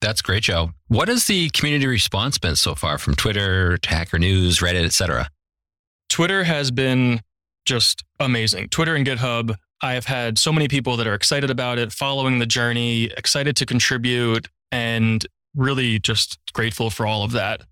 That's 0.00 0.22
great, 0.22 0.44
Joe. 0.44 0.70
What 0.88 1.08
has 1.08 1.26
the 1.26 1.50
community 1.50 1.86
response 1.86 2.38
been 2.38 2.56
so 2.56 2.74
far 2.74 2.96
from 2.96 3.14
Twitter 3.14 3.76
to 3.76 3.88
Hacker 3.88 4.18
News, 4.18 4.60
Reddit, 4.60 4.84
etc.? 4.84 5.28
Twitter 6.08 6.44
has 6.44 6.70
been 6.70 7.20
just 7.66 8.02
amazing. 8.18 8.68
Twitter 8.68 8.94
and 8.94 9.06
GitHub, 9.06 9.54
I 9.82 9.92
have 9.92 10.06
had 10.06 10.38
so 10.38 10.52
many 10.52 10.68
people 10.68 10.96
that 10.96 11.06
are 11.06 11.14
excited 11.14 11.50
about 11.50 11.78
it, 11.78 11.92
following 11.92 12.38
the 12.38 12.46
journey, 12.46 13.04
excited 13.16 13.56
to 13.56 13.66
contribute, 13.66 14.48
and 14.72 15.26
really 15.54 15.98
just 15.98 16.38
grateful 16.52 16.90
for 16.90 17.06
all 17.06 17.22
of 17.22 17.32
that. 17.32 17.62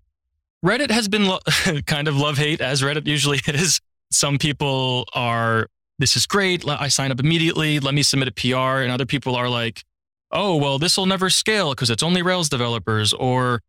Reddit 0.65 0.91
has 0.91 1.07
been 1.07 1.25
lo- 1.25 1.39
kind 1.85 2.07
of 2.07 2.15
love 2.15 2.37
hate, 2.37 2.61
as 2.61 2.81
Reddit 2.81 3.07
usually 3.07 3.39
is. 3.47 3.79
Some 4.11 4.39
people 4.39 5.07
are, 5.13 5.67
this 5.99 6.15
is 6.15 6.25
great. 6.25 6.67
I 6.67 6.87
sign 6.87 7.11
up 7.11 7.19
immediately. 7.19 7.79
Let 7.79 7.93
me 7.93 8.01
submit 8.01 8.29
a 8.29 8.31
PR. 8.31 8.81
And 8.81 8.91
other 8.91 9.05
people 9.05 9.35
are 9.35 9.49
like, 9.49 9.83
oh, 10.31 10.55
well, 10.55 10.79
this 10.79 10.97
will 10.97 11.05
never 11.05 11.29
scale 11.29 11.71
because 11.71 11.89
it's 11.89 12.01
only 12.01 12.21
Rails 12.21 12.49
developers. 12.49 13.13
Or 13.13 13.61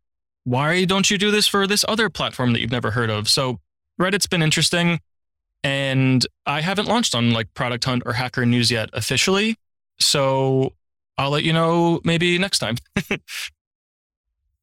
why 0.45 0.85
don't 0.85 1.11
you 1.11 1.17
do 1.17 1.29
this 1.29 1.47
for 1.47 1.67
this 1.67 1.85
other 1.87 2.09
platform 2.09 2.53
that 2.53 2.61
you've 2.61 2.71
never 2.71 2.91
heard 2.91 3.09
of? 3.09 3.29
So 3.29 3.59
Reddit's 3.99 4.27
been 4.27 4.41
interesting. 4.41 4.99
And 5.63 6.25
I 6.45 6.61
haven't 6.61 6.87
launched 6.87 7.13
on 7.13 7.31
like 7.31 7.53
Product 7.53 7.83
Hunt 7.83 8.03
or 8.05 8.13
Hacker 8.13 8.45
News 8.45 8.71
yet 8.71 8.89
officially. 8.93 9.57
So 9.99 10.73
I'll 11.17 11.29
let 11.29 11.43
you 11.43 11.53
know 11.53 12.01
maybe 12.03 12.37
next 12.39 12.59
time. 12.59 12.77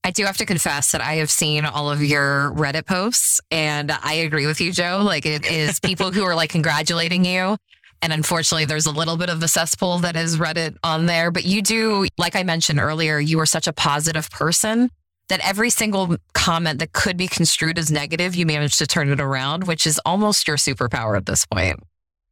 I 0.08 0.10
do 0.10 0.24
have 0.24 0.38
to 0.38 0.46
confess 0.46 0.92
that 0.92 1.02
I 1.02 1.16
have 1.16 1.30
seen 1.30 1.66
all 1.66 1.90
of 1.90 2.02
your 2.02 2.50
Reddit 2.52 2.86
posts 2.86 3.42
and 3.50 3.92
I 3.92 4.14
agree 4.14 4.46
with 4.46 4.58
you, 4.58 4.72
Joe. 4.72 5.02
Like 5.04 5.26
it 5.26 5.44
is 5.44 5.80
people 5.80 6.12
who 6.12 6.24
are 6.24 6.34
like 6.34 6.48
congratulating 6.48 7.26
you. 7.26 7.58
And 8.00 8.10
unfortunately, 8.10 8.64
there's 8.64 8.86
a 8.86 8.90
little 8.90 9.18
bit 9.18 9.28
of 9.28 9.40
the 9.40 9.48
cesspool 9.48 9.98
that 9.98 10.16
is 10.16 10.38
Reddit 10.38 10.78
on 10.82 11.04
there. 11.04 11.30
But 11.30 11.44
you 11.44 11.60
do, 11.60 12.06
like 12.16 12.36
I 12.36 12.42
mentioned 12.42 12.80
earlier, 12.80 13.18
you 13.18 13.38
are 13.40 13.44
such 13.44 13.66
a 13.66 13.72
positive 13.74 14.30
person 14.30 14.90
that 15.28 15.46
every 15.46 15.68
single 15.68 16.16
comment 16.32 16.78
that 16.78 16.94
could 16.94 17.18
be 17.18 17.28
construed 17.28 17.78
as 17.78 17.92
negative, 17.92 18.34
you 18.34 18.46
managed 18.46 18.78
to 18.78 18.86
turn 18.86 19.10
it 19.10 19.20
around, 19.20 19.66
which 19.66 19.86
is 19.86 20.00
almost 20.06 20.48
your 20.48 20.56
superpower 20.56 21.18
at 21.18 21.26
this 21.26 21.44
point. 21.44 21.80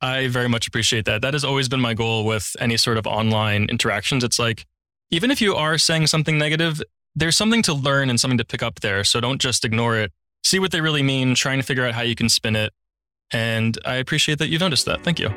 I 0.01 0.29
very 0.29 0.49
much 0.49 0.67
appreciate 0.67 1.05
that. 1.05 1.21
That 1.21 1.35
has 1.35 1.45
always 1.45 1.69
been 1.69 1.83
my 1.83 1.93
goal 1.93 2.25
with 2.25 2.57
any 2.59 2.79
sort 2.79 2.97
of 2.97 3.07
online 3.07 3.67
interactions. 3.69 4.25
It's 4.25 4.39
like, 4.39 4.65
even 5.11 5.31
if 5.31 5.43
you 5.43 5.55
are 5.55 5.77
saying 5.77 6.07
something 6.07 6.39
negative, 6.39 6.83
there's 7.17 7.37
something 7.37 7.63
to 7.63 7.73
learn 7.73 8.11
and 8.11 8.21
something 8.21 8.39
to 8.39 8.45
pick 8.45 8.63
up 8.63 8.81
there. 8.81 9.03
So 9.03 9.21
don't 9.21 9.41
just 9.41 9.65
ignore 9.65 9.97
it. 9.97 10.13
See 10.45 10.59
what 10.59 10.71
they 10.71 10.83
really 10.83 11.03
mean, 11.03 11.35
trying 11.35 11.59
to 11.59 11.65
figure 11.65 11.85
out 11.85 11.95
how 11.95 12.03
you 12.03 12.15
can 12.15 12.29
spin 12.29 12.55
it. 12.55 12.73
And 13.33 13.77
I 13.85 13.97
appreciate 13.97 14.39
that 14.39 14.49
you 14.49 14.59
noticed 14.59 14.85
that. 14.85 15.03
Thank 15.03 15.19
you. 15.19 15.31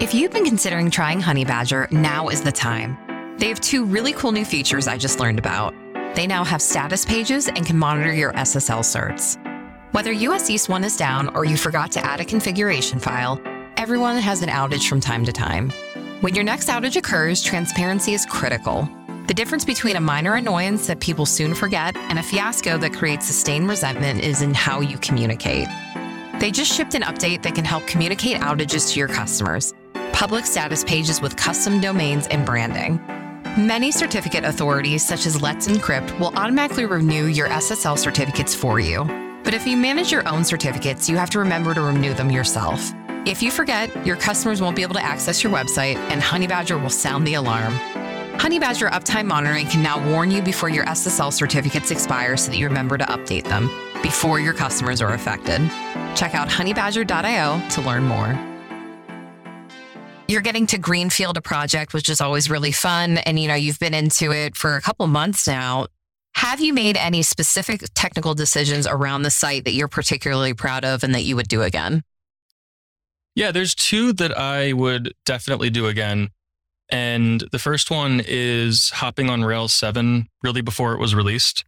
If 0.00 0.14
you've 0.14 0.32
been 0.32 0.44
considering 0.44 0.90
trying 0.90 1.20
Honeybadger, 1.20 1.92
now 1.92 2.28
is 2.28 2.42
the 2.42 2.50
time. 2.50 2.98
They 3.38 3.48
have 3.48 3.60
two 3.60 3.84
really 3.84 4.12
cool 4.14 4.32
new 4.32 4.44
features 4.44 4.88
I 4.88 4.96
just 4.96 5.20
learned 5.20 5.38
about. 5.38 5.74
They 6.14 6.26
now 6.26 6.42
have 6.42 6.62
status 6.62 7.04
pages 7.04 7.48
and 7.48 7.64
can 7.64 7.78
monitor 7.78 8.12
your 8.12 8.32
SSL 8.32 8.80
certs. 8.80 9.36
Whether 9.92 10.12
US 10.12 10.50
East 10.50 10.68
1 10.68 10.84
is 10.84 10.96
down 10.96 11.34
or 11.36 11.44
you 11.44 11.56
forgot 11.56 11.92
to 11.92 12.04
add 12.04 12.20
a 12.20 12.24
configuration 12.24 12.98
file, 12.98 13.40
everyone 13.76 14.16
has 14.16 14.42
an 14.42 14.48
outage 14.48 14.88
from 14.88 15.00
time 15.00 15.24
to 15.26 15.32
time. 15.32 15.70
When 16.22 16.34
your 16.34 16.44
next 16.44 16.68
outage 16.68 16.96
occurs, 16.96 17.42
transparency 17.42 18.14
is 18.14 18.24
critical. 18.26 18.88
The 19.26 19.34
difference 19.34 19.64
between 19.64 19.96
a 19.96 20.00
minor 20.00 20.34
annoyance 20.34 20.86
that 20.86 21.00
people 21.00 21.26
soon 21.26 21.52
forget 21.52 21.96
and 21.96 22.16
a 22.16 22.22
fiasco 22.22 22.78
that 22.78 22.92
creates 22.92 23.26
sustained 23.26 23.68
resentment 23.68 24.20
is 24.20 24.40
in 24.40 24.54
how 24.54 24.80
you 24.80 24.98
communicate. 24.98 25.66
They 26.38 26.52
just 26.52 26.72
shipped 26.72 26.94
an 26.94 27.02
update 27.02 27.42
that 27.42 27.56
can 27.56 27.64
help 27.64 27.84
communicate 27.88 28.40
outages 28.40 28.92
to 28.92 29.00
your 29.00 29.08
customers. 29.08 29.74
Public 30.12 30.46
status 30.46 30.84
pages 30.84 31.20
with 31.20 31.34
custom 31.34 31.80
domains 31.80 32.28
and 32.28 32.46
branding. 32.46 33.00
Many 33.58 33.90
certificate 33.90 34.44
authorities, 34.44 35.04
such 35.04 35.26
as 35.26 35.42
Let's 35.42 35.66
Encrypt, 35.66 36.20
will 36.20 36.32
automatically 36.36 36.86
renew 36.86 37.24
your 37.26 37.48
SSL 37.48 37.98
certificates 37.98 38.54
for 38.54 38.78
you. 38.78 39.02
But 39.42 39.54
if 39.54 39.66
you 39.66 39.76
manage 39.76 40.12
your 40.12 40.26
own 40.28 40.44
certificates, 40.44 41.08
you 41.08 41.16
have 41.16 41.30
to 41.30 41.40
remember 41.40 41.74
to 41.74 41.82
renew 41.82 42.14
them 42.14 42.30
yourself. 42.30 42.92
If 43.26 43.42
you 43.42 43.50
forget, 43.50 44.06
your 44.06 44.16
customers 44.16 44.60
won't 44.60 44.76
be 44.76 44.82
able 44.82 44.94
to 44.94 45.04
access 45.04 45.42
your 45.42 45.52
website, 45.52 45.96
and 46.10 46.22
Honeybadger 46.22 46.80
will 46.80 46.90
sound 46.90 47.26
the 47.26 47.34
alarm. 47.34 47.76
Honeybadger 48.38 48.90
Uptime 48.90 49.26
Monitoring 49.26 49.66
can 49.66 49.82
now 49.82 50.04
warn 50.10 50.30
you 50.30 50.42
before 50.42 50.68
your 50.68 50.84
SSL 50.86 51.32
certificates 51.32 51.90
expire 51.90 52.36
so 52.36 52.50
that 52.50 52.56
you 52.58 52.66
remember 52.66 52.96
to 52.98 53.04
update 53.04 53.44
them. 53.44 53.70
before 54.02 54.38
your 54.38 54.54
customers 54.54 55.00
are 55.02 55.14
affected. 55.14 55.60
Check 56.14 56.34
out 56.34 56.48
honeybadger.io 56.48 57.68
to 57.70 57.80
learn 57.80 58.04
more. 58.04 58.38
You're 60.28 60.42
getting 60.42 60.66
to 60.68 60.78
greenfield 60.78 61.36
a 61.36 61.40
project, 61.40 61.92
which 61.92 62.08
is 62.08 62.20
always 62.20 62.48
really 62.48 62.70
fun. 62.72 63.18
And, 63.18 63.38
you 63.38 63.48
know, 63.48 63.54
you've 63.54 63.80
been 63.80 63.94
into 63.94 64.32
it 64.32 64.56
for 64.56 64.76
a 64.76 64.80
couple 64.80 65.06
months 65.08 65.48
now. 65.48 65.86
Have 66.34 66.60
you 66.60 66.72
made 66.72 66.96
any 66.96 67.22
specific 67.22 67.82
technical 67.94 68.34
decisions 68.34 68.86
around 68.86 69.22
the 69.22 69.30
site 69.30 69.64
that 69.64 69.72
you're 69.72 69.88
particularly 69.88 70.54
proud 70.54 70.84
of 70.84 71.02
and 71.02 71.14
that 71.14 71.22
you 71.22 71.34
would 71.34 71.48
do 71.48 71.62
again? 71.62 72.02
Yeah, 73.34 73.50
there's 73.50 73.74
two 73.74 74.12
that 74.14 74.36
I 74.36 74.72
would 74.72 75.14
definitely 75.24 75.70
do 75.70 75.86
again. 75.86 76.30
And 76.88 77.42
the 77.52 77.58
first 77.58 77.90
one 77.90 78.22
is 78.26 78.90
hopping 78.90 79.28
on 79.28 79.44
Rails 79.44 79.74
7 79.74 80.28
really 80.42 80.60
before 80.60 80.92
it 80.92 81.00
was 81.00 81.14
released. 81.14 81.64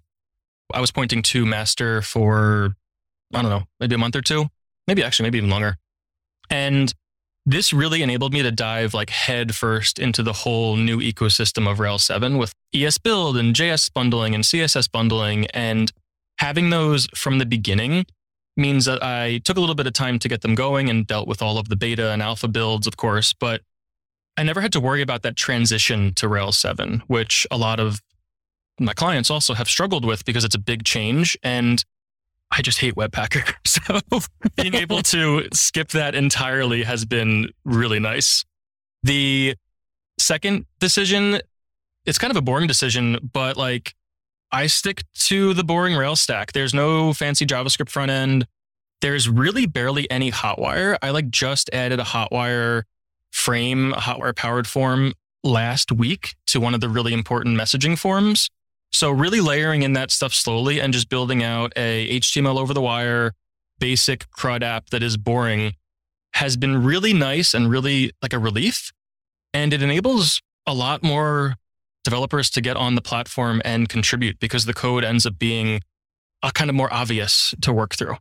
I 0.72 0.80
was 0.80 0.90
pointing 0.90 1.22
to 1.22 1.46
master 1.46 2.02
for, 2.02 2.74
I 3.34 3.42
don't 3.42 3.50
know, 3.50 3.64
maybe 3.80 3.94
a 3.94 3.98
month 3.98 4.16
or 4.16 4.22
two, 4.22 4.46
maybe 4.86 5.02
actually, 5.02 5.24
maybe 5.24 5.38
even 5.38 5.50
longer. 5.50 5.76
And 6.50 6.92
this 7.46 7.72
really 7.72 8.02
enabled 8.02 8.32
me 8.32 8.42
to 8.42 8.52
dive 8.52 8.92
like 8.92 9.10
head 9.10 9.54
first 9.54 9.98
into 9.98 10.22
the 10.22 10.32
whole 10.32 10.76
new 10.76 10.98
ecosystem 10.98 11.68
of 11.70 11.80
Rails 11.80 12.04
7 12.04 12.36
with 12.36 12.52
esbuild 12.74 13.38
and 13.38 13.54
JS 13.54 13.92
bundling 13.92 14.34
and 14.34 14.44
CSS 14.44 14.90
bundling. 14.90 15.46
And 15.46 15.90
having 16.38 16.70
those 16.70 17.08
from 17.14 17.38
the 17.38 17.46
beginning 17.46 18.04
means 18.56 18.84
that 18.84 19.02
I 19.02 19.38
took 19.38 19.56
a 19.56 19.60
little 19.60 19.74
bit 19.74 19.86
of 19.86 19.94
time 19.94 20.18
to 20.18 20.28
get 20.28 20.42
them 20.42 20.54
going 20.54 20.90
and 20.90 21.06
dealt 21.06 21.26
with 21.26 21.40
all 21.40 21.58
of 21.58 21.68
the 21.68 21.76
beta 21.76 22.10
and 22.10 22.20
alpha 22.20 22.48
builds, 22.48 22.86
of 22.86 22.96
course, 22.96 23.32
but 23.32 23.62
I 24.38 24.44
never 24.44 24.60
had 24.60 24.72
to 24.74 24.80
worry 24.80 25.02
about 25.02 25.22
that 25.22 25.34
transition 25.34 26.14
to 26.14 26.28
Rails 26.28 26.56
7, 26.58 27.02
which 27.08 27.44
a 27.50 27.58
lot 27.58 27.80
of 27.80 28.00
my 28.78 28.94
clients 28.94 29.32
also 29.32 29.52
have 29.52 29.68
struggled 29.68 30.04
with 30.04 30.24
because 30.24 30.44
it's 30.44 30.54
a 30.54 30.60
big 30.60 30.84
change. 30.84 31.36
And 31.42 31.84
I 32.52 32.62
just 32.62 32.78
hate 32.78 32.94
Webpacker. 32.94 33.52
So 33.66 34.20
being 34.56 34.74
able 34.74 35.02
to 35.02 35.48
skip 35.52 35.88
that 35.88 36.14
entirely 36.14 36.84
has 36.84 37.04
been 37.04 37.50
really 37.64 37.98
nice. 37.98 38.44
The 39.02 39.56
second 40.20 40.66
decision, 40.78 41.40
it's 42.06 42.18
kind 42.18 42.30
of 42.30 42.36
a 42.36 42.42
boring 42.42 42.68
decision, 42.68 43.30
but 43.32 43.56
like 43.56 43.94
I 44.52 44.68
stick 44.68 45.02
to 45.26 45.52
the 45.52 45.64
boring 45.64 45.96
Rails 45.96 46.20
stack. 46.20 46.52
There's 46.52 46.74
no 46.74 47.12
fancy 47.12 47.44
JavaScript 47.44 47.90
front 47.90 48.10
end. 48.10 48.46
There's 49.00 49.28
really 49.28 49.66
barely 49.66 50.08
any 50.10 50.30
Hotwire. 50.30 50.96
I 51.02 51.10
like 51.10 51.28
just 51.28 51.70
added 51.72 51.98
a 51.98 52.04
Hotwire 52.04 52.84
frame, 53.38 53.92
a 53.94 53.98
Hotwire 53.98 54.34
powered 54.34 54.66
form 54.66 55.14
last 55.44 55.92
week 55.92 56.34
to 56.48 56.60
one 56.60 56.74
of 56.74 56.80
the 56.80 56.88
really 56.88 57.12
important 57.12 57.58
messaging 57.58 57.96
forms. 57.96 58.50
So 58.90 59.10
really 59.10 59.40
layering 59.40 59.82
in 59.82 59.92
that 59.92 60.10
stuff 60.10 60.34
slowly 60.34 60.80
and 60.80 60.92
just 60.92 61.08
building 61.08 61.42
out 61.42 61.72
a 61.76 62.18
HTML 62.20 62.58
over 62.58 62.74
the 62.74 62.80
wire 62.80 63.32
basic 63.78 64.30
CRUD 64.30 64.62
app 64.62 64.90
that 64.90 65.02
is 65.02 65.16
boring 65.16 65.74
has 66.34 66.56
been 66.56 66.82
really 66.82 67.12
nice 67.12 67.54
and 67.54 67.70
really 67.70 68.12
like 68.22 68.32
a 68.32 68.38
relief. 68.38 68.90
And 69.54 69.72
it 69.72 69.82
enables 69.82 70.40
a 70.66 70.74
lot 70.74 71.02
more 71.02 71.54
developers 72.04 72.50
to 72.50 72.60
get 72.60 72.76
on 72.76 72.94
the 72.94 73.00
platform 73.00 73.62
and 73.64 73.88
contribute 73.88 74.38
because 74.40 74.64
the 74.64 74.74
code 74.74 75.04
ends 75.04 75.26
up 75.26 75.38
being 75.38 75.80
a 76.42 76.50
kind 76.52 76.70
of 76.70 76.76
more 76.76 76.92
obvious 76.92 77.54
to 77.62 77.72
work 77.72 77.94
through. 77.94 78.16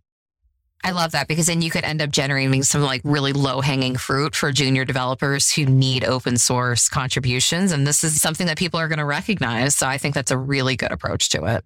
I 0.83 0.91
love 0.91 1.11
that 1.11 1.27
because 1.27 1.47
then 1.47 1.61
you 1.61 1.71
could 1.71 1.83
end 1.83 2.01
up 2.01 2.11
generating 2.11 2.63
some 2.63 2.81
like 2.81 3.01
really 3.03 3.33
low 3.33 3.61
hanging 3.61 3.97
fruit 3.97 4.35
for 4.35 4.51
junior 4.51 4.85
developers 4.85 5.51
who 5.51 5.65
need 5.65 6.05
open 6.05 6.37
source 6.37 6.87
contributions. 6.87 7.71
And 7.71 7.85
this 7.85 8.03
is 8.03 8.21
something 8.21 8.47
that 8.47 8.57
people 8.57 8.79
are 8.79 8.87
going 8.87 8.99
to 8.99 9.05
recognize. 9.05 9.75
So 9.75 9.87
I 9.87 9.97
think 9.97 10.15
that's 10.15 10.31
a 10.31 10.37
really 10.37 10.75
good 10.75 10.91
approach 10.91 11.29
to 11.29 11.45
it. 11.45 11.65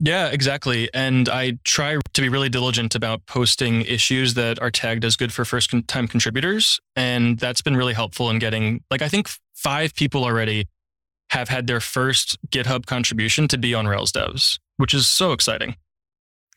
Yeah, 0.00 0.28
exactly. 0.28 0.88
And 0.92 1.28
I 1.28 1.58
try 1.64 1.98
to 2.14 2.20
be 2.20 2.28
really 2.28 2.48
diligent 2.48 2.94
about 2.94 3.26
posting 3.26 3.82
issues 3.82 4.34
that 4.34 4.60
are 4.60 4.70
tagged 4.70 5.04
as 5.04 5.16
good 5.16 5.32
for 5.32 5.44
first 5.44 5.72
time 5.86 6.08
contributors. 6.08 6.80
And 6.96 7.38
that's 7.38 7.62
been 7.62 7.76
really 7.76 7.94
helpful 7.94 8.28
in 8.30 8.38
getting, 8.38 8.82
like, 8.90 9.02
I 9.02 9.08
think 9.08 9.28
five 9.54 9.94
people 9.94 10.24
already 10.24 10.68
have 11.30 11.48
had 11.48 11.66
their 11.66 11.80
first 11.80 12.38
GitHub 12.48 12.86
contribution 12.86 13.48
to 13.48 13.58
be 13.58 13.72
on 13.72 13.86
Rails 13.86 14.12
devs, 14.12 14.58
which 14.76 14.94
is 14.94 15.06
so 15.06 15.32
exciting. 15.32 15.76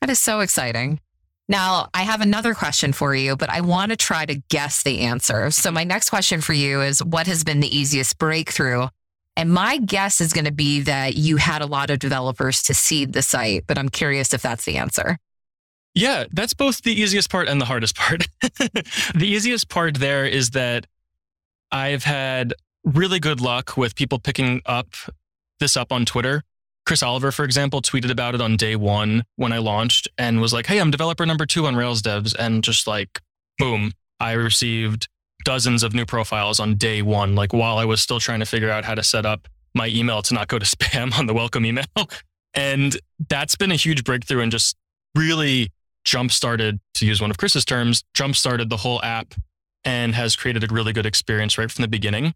That 0.00 0.10
is 0.10 0.18
so 0.18 0.40
exciting. 0.40 1.00
Now, 1.48 1.88
I 1.94 2.02
have 2.02 2.20
another 2.20 2.54
question 2.54 2.92
for 2.92 3.14
you, 3.14 3.34
but 3.34 3.48
I 3.48 3.62
want 3.62 3.90
to 3.90 3.96
try 3.96 4.26
to 4.26 4.34
guess 4.50 4.82
the 4.82 5.00
answer. 5.00 5.50
So, 5.50 5.68
mm-hmm. 5.68 5.74
my 5.74 5.84
next 5.84 6.10
question 6.10 6.40
for 6.40 6.52
you 6.52 6.82
is 6.82 7.02
what 7.02 7.26
has 7.26 7.42
been 7.42 7.60
the 7.60 7.76
easiest 7.76 8.18
breakthrough? 8.18 8.88
And 9.36 9.50
my 9.52 9.78
guess 9.78 10.20
is 10.20 10.32
going 10.32 10.46
to 10.46 10.52
be 10.52 10.80
that 10.80 11.14
you 11.14 11.36
had 11.36 11.62
a 11.62 11.66
lot 11.66 11.90
of 11.90 12.00
developers 12.00 12.62
to 12.64 12.74
seed 12.74 13.12
the 13.12 13.22
site, 13.22 13.64
but 13.66 13.78
I'm 13.78 13.88
curious 13.88 14.34
if 14.34 14.42
that's 14.42 14.64
the 14.64 14.76
answer. 14.76 15.16
Yeah, 15.94 16.24
that's 16.32 16.54
both 16.54 16.82
the 16.82 16.92
easiest 16.92 17.30
part 17.30 17.48
and 17.48 17.60
the 17.60 17.64
hardest 17.64 17.96
part. 17.96 18.26
the 18.40 19.26
easiest 19.26 19.68
part 19.68 19.98
there 19.98 20.26
is 20.26 20.50
that 20.50 20.86
I've 21.70 22.04
had 22.04 22.52
really 22.84 23.20
good 23.20 23.40
luck 23.40 23.76
with 23.76 23.94
people 23.94 24.18
picking 24.18 24.60
up 24.66 24.88
this 25.60 25.76
up 25.76 25.92
on 25.92 26.04
Twitter 26.04 26.42
Chris 26.88 27.02
Oliver, 27.02 27.30
for 27.30 27.44
example, 27.44 27.82
tweeted 27.82 28.10
about 28.10 28.34
it 28.34 28.40
on 28.40 28.56
day 28.56 28.74
one 28.74 29.22
when 29.36 29.52
I 29.52 29.58
launched 29.58 30.08
and 30.16 30.40
was 30.40 30.54
like, 30.54 30.64
Hey, 30.64 30.78
I'm 30.78 30.90
developer 30.90 31.26
number 31.26 31.44
two 31.44 31.66
on 31.66 31.76
Rails 31.76 32.00
devs. 32.00 32.34
And 32.38 32.64
just 32.64 32.86
like, 32.86 33.20
boom, 33.58 33.92
I 34.20 34.32
received 34.32 35.06
dozens 35.44 35.82
of 35.82 35.92
new 35.92 36.06
profiles 36.06 36.58
on 36.58 36.76
day 36.76 37.02
one, 37.02 37.34
like 37.34 37.52
while 37.52 37.76
I 37.76 37.84
was 37.84 38.00
still 38.00 38.18
trying 38.20 38.40
to 38.40 38.46
figure 38.46 38.70
out 38.70 38.86
how 38.86 38.94
to 38.94 39.02
set 39.02 39.26
up 39.26 39.48
my 39.74 39.88
email 39.88 40.22
to 40.22 40.32
not 40.32 40.48
go 40.48 40.58
to 40.58 40.64
spam 40.76 41.12
on 41.18 41.26
the 41.26 41.34
welcome 41.34 41.66
email. 41.66 41.84
and 42.54 42.96
that's 43.28 43.54
been 43.54 43.70
a 43.70 43.76
huge 43.76 44.02
breakthrough 44.02 44.40
and 44.40 44.50
just 44.50 44.74
really 45.14 45.70
jump 46.06 46.32
started, 46.32 46.80
to 46.94 47.04
use 47.04 47.20
one 47.20 47.30
of 47.30 47.36
Chris's 47.36 47.66
terms, 47.66 48.02
jump 48.14 48.34
started 48.34 48.70
the 48.70 48.78
whole 48.78 49.02
app 49.02 49.34
and 49.84 50.14
has 50.14 50.36
created 50.36 50.64
a 50.64 50.74
really 50.74 50.94
good 50.94 51.04
experience 51.04 51.58
right 51.58 51.70
from 51.70 51.82
the 51.82 51.88
beginning. 51.88 52.32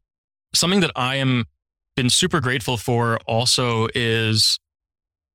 Something 0.55 0.81
that 0.81 0.93
I 0.95 1.17
am 1.17 1.47
been 1.97 2.11
super 2.11 2.41
grateful 2.41 2.77
for 2.77 3.19
also 3.27 3.89
is 3.95 4.59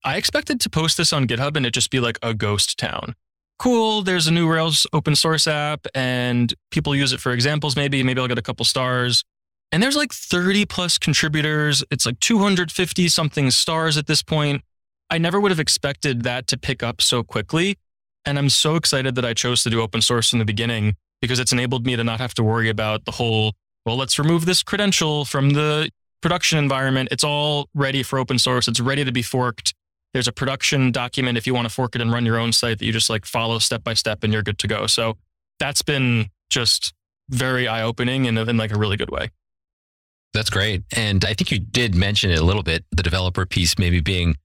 I 0.03 0.17
expected 0.17 0.59
to 0.61 0.69
post 0.69 0.97
this 0.97 1.13
on 1.13 1.27
GitHub 1.27 1.57
and 1.57 1.65
it 1.65 1.71
just 1.71 1.91
be 1.91 1.99
like 1.99 2.17
a 2.21 2.33
ghost 2.33 2.77
town. 2.77 3.15
Cool, 3.59 4.03
there's 4.03 4.27
a 4.27 4.31
new 4.31 4.47
Rails 4.47 4.85
open 4.93 5.15
source 5.15 5.47
app 5.47 5.87
and 5.95 6.53
people 6.71 6.95
use 6.95 7.11
it 7.11 7.19
for 7.19 7.31
examples, 7.31 7.75
maybe. 7.75 8.03
Maybe 8.03 8.21
I'll 8.21 8.27
get 8.27 8.37
a 8.37 8.43
couple 8.43 8.65
stars. 8.65 9.23
And 9.71 9.83
there's 9.83 9.95
like 9.95 10.13
30 10.13 10.65
plus 10.65 10.97
contributors. 10.97 11.83
It's 11.91 12.05
like 12.05 12.19
250 12.19 13.07
something 13.09 13.51
stars 13.51 13.97
at 13.97 14.07
this 14.07 14.23
point. 14.23 14.61
I 15.09 15.17
never 15.17 15.39
would 15.39 15.51
have 15.51 15.59
expected 15.59 16.23
that 16.23 16.47
to 16.47 16.57
pick 16.57 16.83
up 16.83 17.01
so 17.01 17.23
quickly. 17.23 17.77
And 18.25 18.37
I'm 18.37 18.49
so 18.49 18.75
excited 18.75 19.15
that 19.15 19.25
I 19.25 19.33
chose 19.33 19.63
to 19.63 19.69
do 19.69 19.81
open 19.81 20.01
source 20.01 20.33
in 20.33 20.39
the 20.39 20.45
beginning 20.45 20.95
because 21.21 21.39
it's 21.39 21.51
enabled 21.51 21.85
me 21.85 21.95
to 21.95 22.03
not 22.03 22.19
have 22.19 22.33
to 22.35 22.43
worry 22.43 22.69
about 22.69 23.05
the 23.05 23.11
whole, 23.11 23.53
well, 23.85 23.97
let's 23.97 24.19
remove 24.19 24.45
this 24.45 24.63
credential 24.63 25.25
from 25.25 25.51
the 25.51 25.89
production 26.21 26.57
environment. 26.57 27.09
It's 27.12 27.24
all 27.24 27.69
ready 27.74 28.03
for 28.03 28.19
open 28.19 28.39
source. 28.39 28.67
It's 28.67 28.79
ready 28.79 29.03
to 29.05 29.12
be 29.12 29.21
forked. 29.21 29.74
There's 30.13 30.27
a 30.27 30.31
production 30.31 30.91
document 30.91 31.38
if 31.38 31.45
you 31.45 31.53
want 31.53 31.67
to 31.67 31.74
fork 31.74 31.95
it 31.95 32.01
and 32.01 32.12
run 32.12 32.25
your 32.25 32.38
own 32.38 32.53
site 32.53 32.79
that 32.79 32.86
you 32.86 32.91
just 32.91 33.09
like 33.09 33.25
follow 33.25 33.59
step 33.59 33.83
by 33.83 33.93
step 33.93 34.24
and 34.24 34.33
you're 34.33 34.41
good 34.41 34.57
to 34.59 34.67
go. 34.67 34.88
So 34.88 35.17
that's 35.59 35.81
been 35.81 36.29
just 36.50 36.93
very 37.29 37.67
eye 37.67 37.83
opening 37.83 38.25
in, 38.25 38.38
in 38.38 38.57
like 38.57 38.71
a 38.71 38.79
really 38.79 38.97
good 38.97 39.12
way. 39.12 39.29
That's 40.33 40.50
great. 40.50 40.83
And 40.95 41.25
I 41.25 41.33
think 41.33 41.51
you 41.51 41.59
did 41.59 41.95
mention 41.95 42.31
it 42.31 42.39
a 42.39 42.43
little 42.43 42.63
bit, 42.63 42.86
the 42.91 43.03
developer 43.03 43.45
piece 43.45 43.77
maybe 43.77 44.01
being 44.01 44.36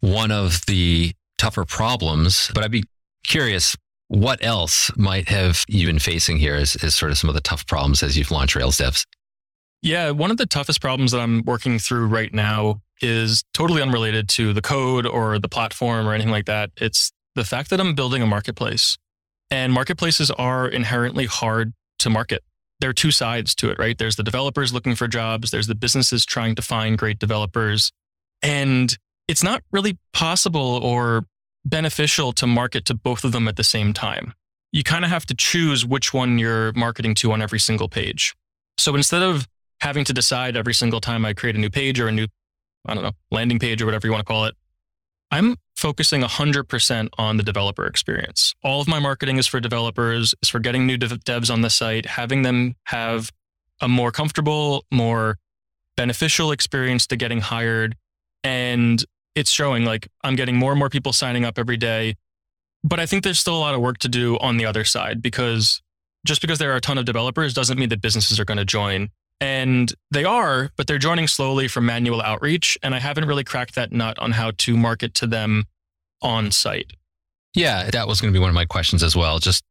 one 0.00 0.30
of 0.30 0.64
the 0.66 1.12
tougher 1.38 1.64
problems, 1.64 2.50
but 2.54 2.64
I'd 2.64 2.70
be 2.70 2.84
curious 3.24 3.76
what 4.08 4.44
else 4.44 4.90
might 4.96 5.28
have 5.28 5.64
you 5.68 5.86
been 5.86 5.98
facing 5.98 6.36
here 6.36 6.54
as, 6.54 6.76
as 6.84 6.94
sort 6.94 7.10
of 7.10 7.18
some 7.18 7.30
of 7.30 7.34
the 7.34 7.40
tough 7.40 7.66
problems 7.66 8.02
as 8.02 8.16
you've 8.18 8.30
launched 8.30 8.54
Rails 8.54 8.76
devs? 8.76 9.06
Yeah, 9.82 10.10
one 10.10 10.30
of 10.30 10.36
the 10.36 10.46
toughest 10.46 10.80
problems 10.80 11.10
that 11.10 11.20
I'm 11.20 11.42
working 11.44 11.80
through 11.80 12.06
right 12.06 12.32
now 12.32 12.80
is 13.00 13.42
totally 13.52 13.82
unrelated 13.82 14.28
to 14.30 14.52
the 14.52 14.62
code 14.62 15.06
or 15.06 15.40
the 15.40 15.48
platform 15.48 16.06
or 16.06 16.14
anything 16.14 16.30
like 16.30 16.46
that. 16.46 16.70
It's 16.76 17.10
the 17.34 17.44
fact 17.44 17.70
that 17.70 17.80
I'm 17.80 17.94
building 17.94 18.22
a 18.22 18.26
marketplace. 18.26 18.96
And 19.50 19.72
marketplaces 19.72 20.30
are 20.30 20.68
inherently 20.68 21.26
hard 21.26 21.72
to 21.98 22.10
market. 22.10 22.42
There 22.80 22.90
are 22.90 22.94
two 22.94 23.10
sides 23.10 23.54
to 23.56 23.70
it, 23.70 23.78
right? 23.78 23.98
There's 23.98 24.16
the 24.16 24.22
developers 24.22 24.72
looking 24.72 24.94
for 24.94 25.08
jobs, 25.08 25.50
there's 25.50 25.66
the 25.66 25.74
businesses 25.74 26.24
trying 26.24 26.54
to 26.54 26.62
find 26.62 26.96
great 26.96 27.18
developers. 27.18 27.90
And 28.40 28.96
it's 29.28 29.42
not 29.42 29.62
really 29.72 29.98
possible 30.12 30.80
or 30.82 31.24
beneficial 31.64 32.32
to 32.32 32.46
market 32.46 32.84
to 32.86 32.94
both 32.94 33.24
of 33.24 33.32
them 33.32 33.48
at 33.48 33.56
the 33.56 33.64
same 33.64 33.92
time. 33.92 34.34
You 34.72 34.84
kind 34.84 35.04
of 35.04 35.10
have 35.10 35.26
to 35.26 35.34
choose 35.34 35.84
which 35.84 36.14
one 36.14 36.38
you're 36.38 36.72
marketing 36.72 37.14
to 37.16 37.32
on 37.32 37.42
every 37.42 37.58
single 37.58 37.88
page. 37.88 38.34
So 38.78 38.96
instead 38.96 39.22
of 39.22 39.46
having 39.82 40.04
to 40.04 40.12
decide 40.12 40.56
every 40.56 40.72
single 40.72 41.00
time 41.00 41.24
I 41.24 41.32
create 41.32 41.56
a 41.56 41.58
new 41.58 41.68
page 41.68 41.98
or 41.98 42.06
a 42.06 42.12
new, 42.12 42.28
I 42.86 42.94
don't 42.94 43.02
know, 43.02 43.10
landing 43.32 43.58
page 43.58 43.82
or 43.82 43.84
whatever 43.84 44.06
you 44.06 44.12
want 44.12 44.24
to 44.24 44.32
call 44.32 44.44
it. 44.44 44.54
I'm 45.32 45.56
focusing 45.74 46.22
100% 46.22 47.08
on 47.18 47.36
the 47.36 47.42
developer 47.42 47.84
experience. 47.84 48.54
All 48.62 48.80
of 48.80 48.86
my 48.86 49.00
marketing 49.00 49.38
is 49.38 49.48
for 49.48 49.58
developers, 49.58 50.36
is 50.40 50.48
for 50.48 50.60
getting 50.60 50.86
new 50.86 50.96
dev- 50.96 51.24
devs 51.24 51.52
on 51.52 51.62
the 51.62 51.70
site, 51.70 52.06
having 52.06 52.42
them 52.42 52.76
have 52.84 53.30
a 53.80 53.88
more 53.88 54.12
comfortable, 54.12 54.84
more 54.92 55.38
beneficial 55.96 56.52
experience 56.52 57.08
to 57.08 57.16
getting 57.16 57.40
hired. 57.40 57.96
And 58.44 59.04
it's 59.34 59.50
showing 59.50 59.84
like 59.84 60.06
I'm 60.22 60.36
getting 60.36 60.54
more 60.54 60.70
and 60.70 60.78
more 60.78 60.90
people 60.90 61.12
signing 61.12 61.44
up 61.44 61.58
every 61.58 61.76
day. 61.76 62.14
But 62.84 63.00
I 63.00 63.06
think 63.06 63.24
there's 63.24 63.40
still 63.40 63.56
a 63.56 63.58
lot 63.58 63.74
of 63.74 63.80
work 63.80 63.98
to 63.98 64.08
do 64.08 64.38
on 64.38 64.58
the 64.58 64.66
other 64.66 64.84
side 64.84 65.20
because 65.20 65.82
just 66.24 66.40
because 66.40 66.60
there 66.60 66.72
are 66.72 66.76
a 66.76 66.80
ton 66.80 66.98
of 66.98 67.04
developers 67.04 67.52
doesn't 67.52 67.80
mean 67.80 67.88
that 67.88 68.00
businesses 68.00 68.38
are 68.38 68.44
going 68.44 68.58
to 68.58 68.64
join. 68.64 69.08
And 69.42 69.92
they 70.10 70.24
are, 70.24 70.70
but 70.76 70.86
they're 70.86 70.98
joining 70.98 71.26
slowly 71.26 71.66
from 71.66 71.84
manual 71.84 72.22
outreach. 72.22 72.78
And 72.82 72.94
I 72.94 73.00
haven't 73.00 73.24
really 73.24 73.42
cracked 73.42 73.74
that 73.74 73.90
nut 73.90 74.18
on 74.20 74.30
how 74.30 74.52
to 74.58 74.76
market 74.76 75.14
to 75.14 75.26
them 75.26 75.64
on 76.20 76.52
site. 76.52 76.92
Yeah, 77.54 77.90
that 77.90 78.06
was 78.06 78.20
going 78.20 78.32
to 78.32 78.38
be 78.38 78.40
one 78.40 78.50
of 78.50 78.54
my 78.54 78.64
questions 78.64 79.02
as 79.02 79.16
well. 79.16 79.40
Just 79.40 79.64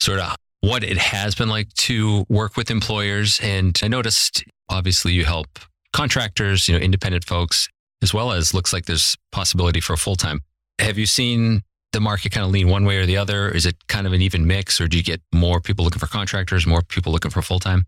sort 0.00 0.20
of 0.20 0.34
what 0.62 0.82
it 0.82 0.96
has 0.96 1.34
been 1.34 1.50
like 1.50 1.72
to 1.74 2.24
work 2.30 2.56
with 2.56 2.70
employers. 2.70 3.38
And 3.42 3.78
I 3.82 3.88
noticed 3.88 4.42
obviously 4.70 5.12
you 5.12 5.26
help 5.26 5.58
contractors, 5.92 6.66
you 6.66 6.74
know, 6.74 6.80
independent 6.80 7.24
folks, 7.24 7.68
as 8.02 8.14
well 8.14 8.32
as 8.32 8.54
looks 8.54 8.72
like 8.72 8.86
there's 8.86 9.16
possibility 9.32 9.80
for 9.80 9.92
a 9.92 9.98
full 9.98 10.16
time. 10.16 10.40
Have 10.78 10.96
you 10.96 11.06
seen 11.06 11.62
the 11.92 12.00
market 12.00 12.32
kind 12.32 12.46
of 12.46 12.52
lean 12.52 12.68
one 12.68 12.86
way 12.86 12.96
or 12.96 13.04
the 13.04 13.18
other? 13.18 13.50
Is 13.50 13.66
it 13.66 13.76
kind 13.88 14.06
of 14.06 14.14
an 14.14 14.22
even 14.22 14.46
mix, 14.46 14.80
or 14.80 14.88
do 14.88 14.96
you 14.96 15.02
get 15.02 15.20
more 15.30 15.60
people 15.60 15.84
looking 15.84 15.98
for 15.98 16.06
contractors, 16.06 16.66
more 16.66 16.80
people 16.80 17.12
looking 17.12 17.30
for 17.30 17.42
full 17.42 17.58
time? 17.58 17.84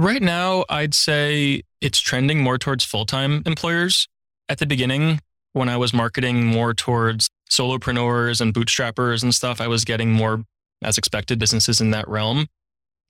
Right 0.00 0.22
now, 0.22 0.64
I'd 0.70 0.94
say 0.94 1.60
it's 1.82 2.00
trending 2.00 2.42
more 2.42 2.56
towards 2.56 2.86
full 2.86 3.04
time 3.04 3.42
employers. 3.44 4.08
At 4.48 4.56
the 4.56 4.64
beginning, 4.64 5.20
when 5.52 5.68
I 5.68 5.76
was 5.76 5.92
marketing 5.92 6.46
more 6.46 6.72
towards 6.72 7.28
solopreneurs 7.50 8.40
and 8.40 8.54
bootstrappers 8.54 9.22
and 9.22 9.34
stuff, 9.34 9.60
I 9.60 9.66
was 9.66 9.84
getting 9.84 10.10
more, 10.10 10.42
as 10.82 10.96
expected, 10.96 11.38
businesses 11.38 11.82
in 11.82 11.90
that 11.90 12.08
realm. 12.08 12.46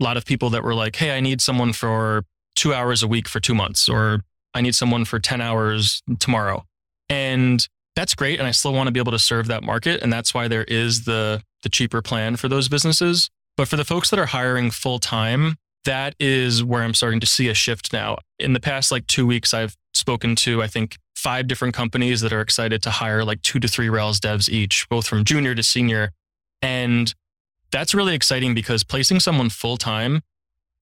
A 0.00 0.04
lot 0.04 0.16
of 0.16 0.24
people 0.24 0.50
that 0.50 0.64
were 0.64 0.74
like, 0.74 0.96
hey, 0.96 1.16
I 1.16 1.20
need 1.20 1.40
someone 1.40 1.72
for 1.72 2.24
two 2.56 2.74
hours 2.74 3.04
a 3.04 3.06
week 3.06 3.28
for 3.28 3.38
two 3.38 3.54
months, 3.54 3.88
or 3.88 4.24
I 4.52 4.60
need 4.60 4.74
someone 4.74 5.04
for 5.04 5.20
10 5.20 5.40
hours 5.40 6.02
tomorrow. 6.18 6.64
And 7.08 7.64
that's 7.94 8.16
great. 8.16 8.40
And 8.40 8.48
I 8.48 8.50
still 8.50 8.72
want 8.72 8.88
to 8.88 8.92
be 8.92 8.98
able 8.98 9.12
to 9.12 9.18
serve 9.20 9.46
that 9.46 9.62
market. 9.62 10.02
And 10.02 10.12
that's 10.12 10.34
why 10.34 10.48
there 10.48 10.64
is 10.64 11.04
the, 11.04 11.44
the 11.62 11.68
cheaper 11.68 12.02
plan 12.02 12.34
for 12.34 12.48
those 12.48 12.68
businesses. 12.68 13.30
But 13.56 13.68
for 13.68 13.76
the 13.76 13.84
folks 13.84 14.10
that 14.10 14.18
are 14.18 14.26
hiring 14.26 14.72
full 14.72 14.98
time, 14.98 15.54
that 15.84 16.14
is 16.20 16.62
where 16.62 16.82
I'm 16.82 16.94
starting 16.94 17.20
to 17.20 17.26
see 17.26 17.48
a 17.48 17.54
shift 17.54 17.92
now. 17.92 18.18
In 18.38 18.52
the 18.52 18.60
past 18.60 18.92
like 18.92 19.06
two 19.06 19.26
weeks, 19.26 19.54
I've 19.54 19.76
spoken 19.94 20.36
to, 20.36 20.62
I 20.62 20.66
think, 20.66 20.98
five 21.14 21.46
different 21.46 21.74
companies 21.74 22.20
that 22.20 22.32
are 22.32 22.40
excited 22.40 22.82
to 22.82 22.90
hire 22.90 23.24
like 23.24 23.42
two 23.42 23.60
to 23.60 23.68
three 23.68 23.88
Rails 23.88 24.20
devs 24.20 24.48
each, 24.48 24.88
both 24.88 25.06
from 25.06 25.24
junior 25.24 25.54
to 25.54 25.62
senior. 25.62 26.12
And 26.62 27.14
that's 27.70 27.94
really 27.94 28.14
exciting 28.14 28.54
because 28.54 28.84
placing 28.84 29.20
someone 29.20 29.50
full 29.50 29.76
time 29.76 30.22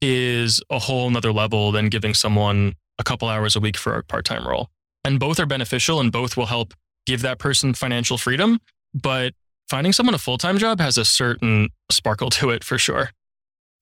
is 0.00 0.62
a 0.71 0.78
whole 0.78 1.11
nother 1.11 1.33
level 1.33 1.73
than 1.73 1.88
giving 1.88 2.14
someone 2.14 2.75
a 2.99 3.05
couple 3.05 3.28
hours 3.28 3.57
a 3.57 3.61
week 3.61 3.76
for 3.76 3.97
a 3.97 4.02
part 4.02 4.25
time 4.25 4.47
role. 4.47 4.69
And 5.05 5.19
both 5.21 5.40
are 5.40 5.47
beneficial 5.47 6.00
and 6.00 6.11
both 6.11 6.37
will 6.37 6.47
help 6.47 6.75
give 7.07 7.23
that 7.23 7.38
person 7.38 7.75
financial 7.75 8.19
freedom. 8.19 8.59
But 8.95 9.35
finding 9.69 9.93
someone 9.93 10.14
a 10.14 10.19
full 10.19 10.38
time 10.38 10.59
job 10.59 10.81
has 10.81 10.99
a 10.99 11.05
certain 11.05 11.71
sparkle 11.90 12.31
to 12.31 12.50
it 12.50 12.64
for 12.64 12.78
sure. 12.78 13.11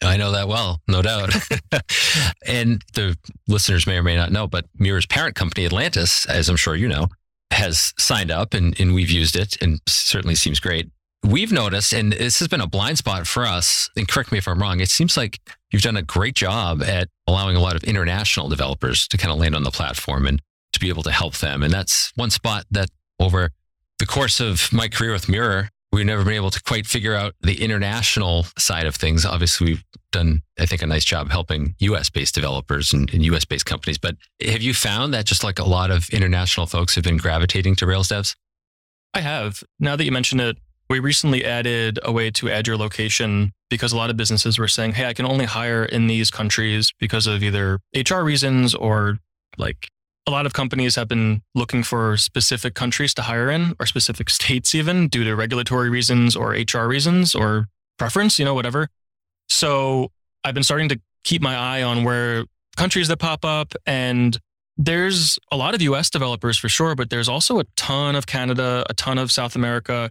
I 0.02 0.16
know 0.16 0.32
that 0.32 0.48
well, 0.48 0.82
no 0.88 1.02
doubt. 1.02 1.34
and 2.46 2.82
the 2.94 3.16
listeners 3.48 3.86
may 3.86 3.96
or 3.96 4.02
may 4.02 4.16
not 4.16 4.30
know, 4.30 4.46
but 4.46 4.66
Mirror's 4.78 5.06
parent 5.06 5.34
company, 5.34 5.64
Atlantis, 5.64 6.26
as 6.26 6.48
I'm 6.48 6.56
sure 6.56 6.76
you 6.76 6.88
know, 6.88 7.08
has 7.50 7.94
signed 7.98 8.30
up 8.30 8.54
and, 8.54 8.78
and 8.78 8.94
we've 8.94 9.10
used 9.10 9.36
it 9.36 9.60
and 9.62 9.80
certainly 9.88 10.34
seems 10.34 10.60
great. 10.60 10.90
We've 11.22 11.50
noticed, 11.50 11.92
and 11.92 12.12
this 12.12 12.38
has 12.38 12.48
been 12.48 12.60
a 12.60 12.68
blind 12.68 12.98
spot 12.98 13.26
for 13.26 13.46
us, 13.46 13.88
and 13.96 14.06
correct 14.06 14.30
me 14.30 14.38
if 14.38 14.46
I'm 14.46 14.60
wrong, 14.60 14.80
it 14.80 14.90
seems 14.90 15.16
like 15.16 15.40
you've 15.72 15.82
done 15.82 15.96
a 15.96 16.02
great 16.02 16.34
job 16.34 16.82
at 16.82 17.08
allowing 17.26 17.56
a 17.56 17.60
lot 17.60 17.74
of 17.74 17.82
international 17.82 18.48
developers 18.48 19.08
to 19.08 19.16
kind 19.16 19.32
of 19.32 19.38
land 19.38 19.56
on 19.56 19.64
the 19.64 19.70
platform 19.70 20.26
and 20.26 20.40
to 20.72 20.78
be 20.78 20.88
able 20.88 21.02
to 21.02 21.10
help 21.10 21.38
them. 21.38 21.62
And 21.62 21.72
that's 21.72 22.12
one 22.14 22.30
spot 22.30 22.66
that 22.70 22.90
over 23.18 23.50
the 23.98 24.06
course 24.06 24.40
of 24.40 24.72
my 24.72 24.88
career 24.88 25.12
with 25.12 25.28
Mira, 25.28 25.70
we've 25.96 26.06
never 26.06 26.24
been 26.24 26.34
able 26.34 26.50
to 26.50 26.62
quite 26.62 26.86
figure 26.86 27.14
out 27.14 27.34
the 27.40 27.62
international 27.62 28.46
side 28.58 28.86
of 28.86 28.94
things. 28.94 29.24
Obviously, 29.24 29.66
we've 29.66 29.84
done, 30.12 30.42
I 30.58 30.66
think, 30.66 30.82
a 30.82 30.86
nice 30.86 31.04
job 31.04 31.30
helping 31.30 31.74
US 31.78 32.10
based 32.10 32.34
developers 32.34 32.92
and, 32.92 33.12
and 33.12 33.24
US 33.24 33.46
based 33.46 33.64
companies. 33.64 33.96
But 33.96 34.16
have 34.46 34.62
you 34.62 34.74
found 34.74 35.14
that 35.14 35.24
just 35.24 35.42
like 35.42 35.58
a 35.58 35.64
lot 35.64 35.90
of 35.90 36.08
international 36.10 36.66
folks 36.66 36.94
have 36.94 37.04
been 37.04 37.16
gravitating 37.16 37.76
to 37.76 37.86
Rails 37.86 38.08
devs? 38.08 38.36
I 39.14 39.20
have. 39.20 39.64
Now 39.80 39.96
that 39.96 40.04
you 40.04 40.12
mention 40.12 40.38
it, 40.38 40.58
we 40.90 40.98
recently 41.00 41.44
added 41.44 41.98
a 42.04 42.12
way 42.12 42.30
to 42.32 42.50
add 42.50 42.66
your 42.66 42.76
location 42.76 43.52
because 43.70 43.92
a 43.92 43.96
lot 43.96 44.10
of 44.10 44.16
businesses 44.16 44.58
were 44.58 44.68
saying, 44.68 44.92
hey, 44.92 45.06
I 45.06 45.14
can 45.14 45.24
only 45.24 45.46
hire 45.46 45.84
in 45.84 46.06
these 46.06 46.30
countries 46.30 46.92
because 47.00 47.26
of 47.26 47.42
either 47.42 47.80
HR 47.94 48.20
reasons 48.20 48.74
or 48.74 49.18
like 49.56 49.88
a 50.26 50.30
lot 50.30 50.44
of 50.44 50.52
companies 50.52 50.96
have 50.96 51.08
been 51.08 51.42
looking 51.54 51.82
for 51.82 52.16
specific 52.16 52.74
countries 52.74 53.14
to 53.14 53.22
hire 53.22 53.50
in 53.50 53.74
or 53.78 53.86
specific 53.86 54.28
states, 54.38 54.74
even 54.74 55.08
due 55.08 55.24
to 55.24 55.34
regulatory 55.36 55.88
reasons 55.88 56.34
or 56.34 56.50
HR 56.50 56.86
reasons 56.86 57.34
or 57.34 57.68
preference, 57.98 58.38
you 58.38 58.44
know, 58.44 58.54
whatever. 58.54 58.88
So 59.48 60.10
I've 60.44 60.54
been 60.54 60.64
starting 60.64 60.88
to 60.90 61.00
keep 61.24 61.42
my 61.42 61.56
eye 61.56 61.82
on 61.82 62.04
where 62.04 62.44
countries 62.76 63.08
that 63.08 63.18
pop 63.18 63.44
up 63.44 63.74
and 63.86 64.38
there's 64.76 65.38
a 65.50 65.56
lot 65.56 65.74
of 65.74 65.80
US 65.82 66.10
developers 66.10 66.58
for 66.58 66.68
sure, 66.68 66.94
but 66.94 67.08
there's 67.08 67.28
also 67.28 67.58
a 67.58 67.64
ton 67.76 68.14
of 68.14 68.26
Canada, 68.26 68.84
a 68.90 68.94
ton 68.94 69.16
of 69.16 69.32
South 69.32 69.56
America, 69.56 70.10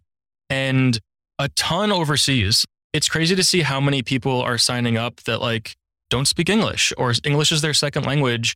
and 0.50 1.00
a 1.38 1.50
ton 1.50 1.92
overseas. 1.92 2.66
It's 2.92 3.08
crazy 3.08 3.36
to 3.36 3.44
see 3.44 3.62
how 3.62 3.80
many 3.80 4.02
people 4.02 4.42
are 4.42 4.58
signing 4.58 4.98
up 4.98 5.18
that 5.24 5.40
like 5.40 5.76
don't 6.10 6.28
speak 6.28 6.50
English 6.50 6.94
or 6.98 7.14
English 7.24 7.52
is 7.52 7.62
their 7.62 7.74
second 7.74 8.06
language 8.06 8.56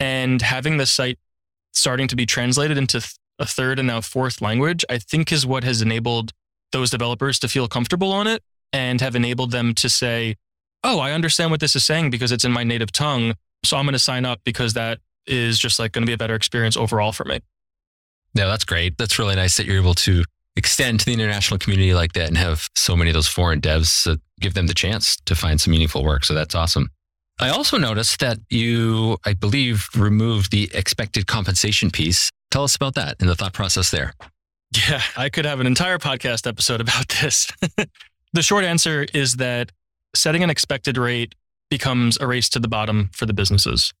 and 0.00 0.42
having 0.42 0.78
the 0.78 0.86
site 0.86 1.18
starting 1.72 2.08
to 2.08 2.16
be 2.16 2.26
translated 2.26 2.76
into 2.76 3.06
a 3.38 3.46
third 3.46 3.78
and 3.78 3.86
now 3.88 4.00
fourth 4.00 4.40
language, 4.40 4.84
I 4.90 4.98
think 4.98 5.30
is 5.30 5.46
what 5.46 5.62
has 5.62 5.82
enabled 5.82 6.32
those 6.72 6.90
developers 6.90 7.38
to 7.40 7.48
feel 7.48 7.68
comfortable 7.68 8.12
on 8.12 8.26
it 8.26 8.42
and 8.72 9.00
have 9.00 9.14
enabled 9.14 9.50
them 9.50 9.74
to 9.74 9.88
say, 9.88 10.36
Oh, 10.82 10.98
I 10.98 11.12
understand 11.12 11.50
what 11.50 11.60
this 11.60 11.76
is 11.76 11.84
saying 11.84 12.10
because 12.10 12.32
it's 12.32 12.44
in 12.44 12.52
my 12.52 12.64
native 12.64 12.90
tongue. 12.90 13.34
So 13.64 13.76
I'm 13.76 13.84
going 13.84 13.92
to 13.92 13.98
sign 13.98 14.24
up 14.24 14.40
because 14.44 14.72
that 14.72 14.98
is 15.26 15.58
just 15.58 15.78
like 15.78 15.92
going 15.92 16.02
to 16.02 16.06
be 16.06 16.14
a 16.14 16.18
better 16.18 16.34
experience 16.34 16.76
overall 16.76 17.12
for 17.12 17.24
me. 17.24 17.40
Yeah, 18.32 18.46
that's 18.46 18.64
great. 18.64 18.96
That's 18.96 19.18
really 19.18 19.34
nice 19.34 19.58
that 19.58 19.66
you're 19.66 19.76
able 19.76 19.94
to 19.94 20.24
extend 20.56 21.00
to 21.00 21.06
the 21.06 21.12
international 21.12 21.58
community 21.58 21.92
like 21.92 22.12
that 22.14 22.28
and 22.28 22.38
have 22.38 22.68
so 22.74 22.96
many 22.96 23.10
of 23.10 23.14
those 23.14 23.28
foreign 23.28 23.60
devs 23.60 24.18
give 24.40 24.54
them 24.54 24.66
the 24.68 24.74
chance 24.74 25.16
to 25.26 25.34
find 25.34 25.60
some 25.60 25.72
meaningful 25.72 26.02
work. 26.02 26.24
So 26.24 26.32
that's 26.32 26.54
awesome. 26.54 26.88
I 27.40 27.48
also 27.48 27.78
noticed 27.78 28.20
that 28.20 28.38
you, 28.50 29.16
I 29.24 29.32
believe, 29.32 29.88
removed 29.96 30.50
the 30.50 30.70
expected 30.74 31.26
compensation 31.26 31.90
piece. 31.90 32.30
Tell 32.50 32.64
us 32.64 32.76
about 32.76 32.94
that 32.96 33.16
and 33.18 33.28
the 33.28 33.34
thought 33.34 33.54
process 33.54 33.90
there. 33.90 34.12
Yeah, 34.88 35.02
I 35.16 35.30
could 35.30 35.46
have 35.46 35.58
an 35.58 35.66
entire 35.66 35.98
podcast 35.98 36.46
episode 36.46 36.80
about 36.80 37.08
this. 37.08 37.50
the 38.32 38.42
short 38.42 38.64
answer 38.64 39.06
is 39.14 39.36
that 39.36 39.72
setting 40.14 40.42
an 40.42 40.50
expected 40.50 40.98
rate 40.98 41.34
becomes 41.70 42.18
a 42.20 42.26
race 42.26 42.48
to 42.50 42.58
the 42.58 42.68
bottom 42.68 43.08
for 43.14 43.24
the 43.24 43.32
businesses. 43.32 43.92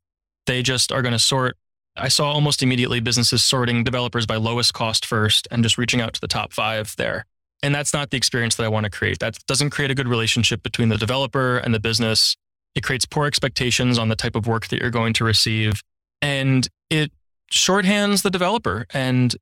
They 0.46 0.62
just 0.62 0.92
are 0.92 1.02
going 1.02 1.12
to 1.12 1.18
sort 1.18 1.56
I 1.96 2.08
saw 2.08 2.30
almost 2.30 2.62
immediately 2.62 3.00
businesses 3.00 3.44
sorting 3.44 3.84
developers 3.84 4.24
by 4.24 4.36
lowest 4.36 4.72
cost 4.74 5.04
first 5.04 5.48
and 5.50 5.62
just 5.62 5.76
reaching 5.76 6.00
out 6.00 6.14
to 6.14 6.20
the 6.20 6.28
top 6.28 6.52
five 6.52 6.94
there. 6.96 7.26
And 7.62 7.74
that's 7.74 7.92
not 7.92 8.10
the 8.10 8.16
experience 8.16 8.54
that 8.56 8.64
I 8.64 8.68
want 8.68 8.84
to 8.84 8.90
create. 8.90 9.18
That 9.18 9.38
doesn't 9.46 9.70
create 9.70 9.90
a 9.90 9.94
good 9.94 10.08
relationship 10.08 10.62
between 10.62 10.88
the 10.88 10.96
developer 10.96 11.58
and 11.58 11.74
the 11.74 11.80
business. 11.80 12.36
It 12.74 12.82
creates 12.82 13.04
poor 13.04 13.26
expectations 13.26 13.98
on 13.98 14.08
the 14.08 14.16
type 14.16 14.36
of 14.36 14.46
work 14.46 14.68
that 14.68 14.80
you're 14.80 14.90
going 14.90 15.12
to 15.14 15.24
receive. 15.24 15.82
And 16.22 16.68
it 16.88 17.12
shorthands 17.52 18.22
the 18.22 18.30
developer. 18.30 18.86
And 18.92 19.34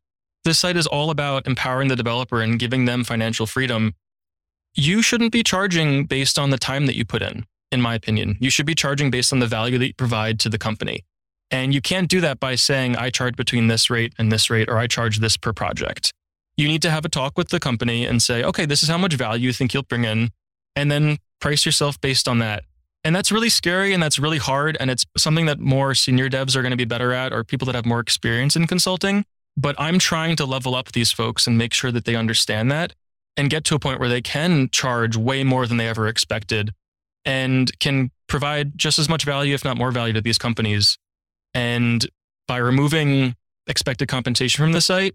this 0.45 0.59
site 0.59 0.77
is 0.77 0.87
all 0.87 1.11
about 1.11 1.47
empowering 1.47 1.89
the 1.89 1.97
developer 1.97 2.41
and 2.41 2.59
giving 2.59 2.85
them 2.85 3.05
financial 3.05 3.47
freedom. 3.47 3.95
You 4.75 5.03
shouldn't 5.03 5.33
be 5.33 5.43
charging 5.43 6.05
based 6.05 6.39
on 6.39 6.51
the 6.51 6.59
time 6.59 6.87
that 6.87 6.97
you 6.97 7.05
put 7.05 7.23
in, 7.23 7.45
in 7.71 7.83
my 7.83 7.95
opinion. 7.95 8.37
You 8.41 8.51
should 8.51 8.67
be 8.67 8.75
charging 8.75 9.11
based 9.11 9.33
on 9.33 9.41
the 9.41 9.47
value 9.47 9.79
that 9.79 9.87
you 9.87 9.95
provide 9.95 10.39
to 10.41 10.49
the 10.49 10.59
company. 10.59 11.05
And 11.51 11.75
you 11.75 11.81
can't 11.81 12.09
do 12.09 12.21
that 12.21 12.41
by 12.41 12.55
saying, 12.55 12.97
I 12.97 13.11
charge 13.11 13.37
between 13.37 13.69
this 13.69 13.91
rate 13.91 14.15
and 14.19 14.31
this 14.31 14.51
rate, 14.51 14.69
or 14.69 14.79
I 14.79 14.87
charge 14.87 15.19
this 15.19 15.37
per 15.37 15.53
project. 15.53 16.13
You 16.57 16.69
need 16.69 16.83
to 16.83 16.91
have 16.91 17.05
a 17.05 17.09
talk 17.09 17.39
with 17.39 17.49
the 17.49 17.61
company 17.61 18.05
and 18.05 18.23
say, 18.23 18.43
okay, 18.45 18.67
this 18.67 18.83
is 18.83 18.89
how 18.89 18.99
much 18.99 19.15
value 19.15 19.47
you 19.47 19.53
think 19.53 19.73
you'll 19.73 19.85
bring 19.85 20.05
in, 20.05 20.31
and 20.77 20.91
then 20.91 21.19
price 21.41 21.65
yourself 21.65 22.01
based 22.01 22.29
on 22.29 22.39
that. 22.39 22.65
And 23.09 23.17
that's 23.17 23.33
really 23.33 23.49
scary 23.49 23.95
and 23.95 24.03
that's 24.03 24.19
really 24.19 24.37
hard. 24.37 24.77
And 24.79 24.91
it's 24.91 25.07
something 25.17 25.47
that 25.47 25.59
more 25.59 25.95
senior 25.95 26.29
devs 26.29 26.55
are 26.55 26.61
going 26.61 26.73
to 26.73 26.77
be 26.77 26.85
better 26.85 27.15
at, 27.15 27.33
or 27.33 27.43
people 27.43 27.65
that 27.65 27.75
have 27.75 27.87
more 27.87 28.01
experience 28.01 28.55
in 28.55 28.67
consulting. 28.67 29.25
But 29.57 29.77
I'm 29.79 29.99
trying 29.99 30.37
to 30.37 30.45
level 30.45 30.75
up 30.75 30.93
these 30.93 31.11
folks 31.11 31.47
and 31.47 31.57
make 31.57 31.73
sure 31.73 31.91
that 31.91 32.05
they 32.05 32.17
understand 32.17 32.71
that 32.71 32.93
and 33.35 33.49
get 33.49 33.65
to 33.65 33.75
a 33.75 33.79
point 33.79 33.99
where 33.99 34.11
they 34.11 34.21
can 34.21 34.69
charge 34.69 35.17
way 35.17 35.43
more 35.43 35.67
than 35.67 35.79
they 35.79 35.89
ever 35.89 36.07
expected 36.07 36.75
and 37.25 37.73
can 37.79 38.11
provide 38.27 38.77
just 38.77 38.99
as 38.99 39.09
much 39.09 39.25
value, 39.25 39.55
if 39.55 39.65
not 39.65 39.79
more 39.79 39.91
value, 39.91 40.13
to 40.13 40.21
these 40.21 40.37
companies 40.37 40.99
and 41.55 42.07
by 42.47 42.59
removing 42.59 43.35
expected 43.69 44.09
compensation 44.09 44.63
from 44.63 44.73
the 44.73 44.83
site, 44.83 45.15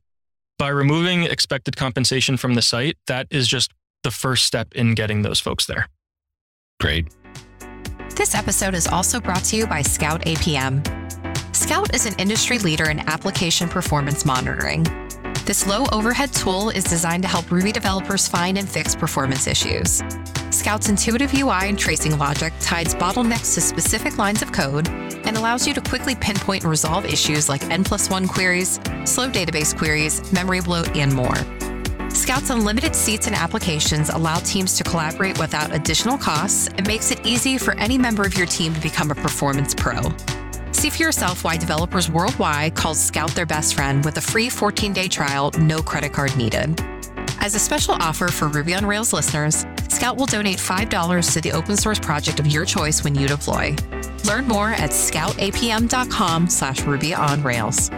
by 0.58 0.69
removing 0.69 1.25
expected 1.25 1.77
compensation 1.77 2.38
from 2.38 2.56
the 2.56 2.63
site, 2.63 2.97
that 3.06 3.27
is 3.29 3.47
just 3.47 3.71
the 4.01 4.10
first 4.10 4.45
step 4.45 4.73
in 4.73 4.95
getting 4.95 5.21
those 5.21 5.39
folks 5.39 5.67
there. 5.67 5.88
Great. 6.79 7.08
This 8.15 8.36
episode 8.36 8.76
is 8.76 8.88
also 8.88 9.19
brought 9.19 9.43
to 9.45 9.56
you 9.56 9.65
by 9.65 9.82
Scout 9.82 10.21
APM. 10.21 10.86
Scout 11.56 11.95
is 11.95 12.06
an 12.06 12.13
industry 12.19 12.60
leader 12.60 12.91
in 12.91 12.99
application 13.10 13.67
performance 13.67 14.23
monitoring. 14.23 14.84
This 15.45 15.65
low 15.65 15.86
overhead 15.91 16.32
tool 16.32 16.69
is 16.69 16.84
designed 16.84 17.23
to 17.23 17.28
help 17.28 17.49
Ruby 17.49 17.71
developers 17.71 18.28
find 18.28 18.60
and 18.60 18.69
fix 18.69 18.95
performance 18.95 19.47
issues. 19.47 20.04
Scout's 20.52 20.89
intuitive 20.89 21.34
UI 21.34 21.67
and 21.69 21.78
tracing 21.78 22.15
logic 22.19 22.54
ties 22.60 22.93
bottlenecks 22.93 23.56
to 23.56 23.62
specific 23.62 24.19
lines 24.19 24.43
of 24.43 24.52
code 24.52 24.88
and 24.89 25.36
allows 25.36 25.67
you 25.67 25.73
to 25.73 25.82
quickly 25.82 26.13
pinpoint 26.13 26.63
and 26.63 26.69
resolve 26.69 27.06
issues 27.06 27.49
like 27.49 27.63
N 27.71 27.84
plus 27.84 28.12
one 28.12 28.28
queries, 28.28 28.80
slow 29.06 29.28
database 29.28 29.76
queries, 29.76 30.32
memory 30.32 30.62
bloat, 30.62 30.95
and 30.95 31.12
more. 31.12 31.62
Scout's 32.13 32.52
unlimited 32.52 32.95
seats 32.95 33.28
and 33.28 33.36
applications 33.36 34.10
allow 34.10 34.36
teams 34.36 34.78
to 34.78 34.84
collaborate 34.84 35.38
without 35.39 35.73
additional 35.73 36.17
costs 36.17 36.67
and 36.78 36.88
makes 36.88 37.12
it 37.12 37.26
easy 37.26 37.58
for 37.58 37.76
any 37.78 37.97
member 37.97 38.23
of 38.23 38.38
your 38.38 38.45
team 38.45 38.73
to 38.73 38.80
become 38.80 39.10
a 39.12 39.15
performance 39.15 39.73
pro. 39.73 40.02
See 40.71 40.89
for 40.89 41.02
yourself 41.02 41.43
why 41.43 41.58
developers 41.58 42.10
worldwide 42.10 42.76
call 42.76 42.93
Scout 42.93 43.32
their 43.32 43.45
best 43.45 43.73
friend 43.76 44.06
with 44.06 44.17
a 44.17 44.21
free 44.21 44.49
14 44.49 44.93
day 44.93 45.08
trial, 45.08 45.52
no 45.58 45.82
credit 45.82 46.13
card 46.13 46.36
needed. 46.38 46.80
As 47.39 47.56
a 47.56 47.60
special 47.60 47.95
offer 47.95 48.30
for 48.30 48.47
Ruby 48.47 48.73
on 48.73 48.86
Rails 48.86 49.12
listeners, 49.12 49.65
Scout 49.89 50.15
will 50.15 50.26
donate 50.26 50.58
$5 50.58 51.34
to 51.34 51.41
the 51.41 51.52
open 51.52 51.76
source 51.76 51.99
project 51.99 52.39
of 52.39 52.47
your 52.47 52.63
choice 52.63 53.04
when 53.04 53.15
you 53.15 53.28
deploy. 53.28 53.76
Learn 54.26 54.47
more 54.47 54.69
at 54.69 54.91
scoutapm.com 54.91 56.47
slash 56.47 56.82
Ruby 56.84 57.13
on 57.13 57.43
Rails. 57.43 57.89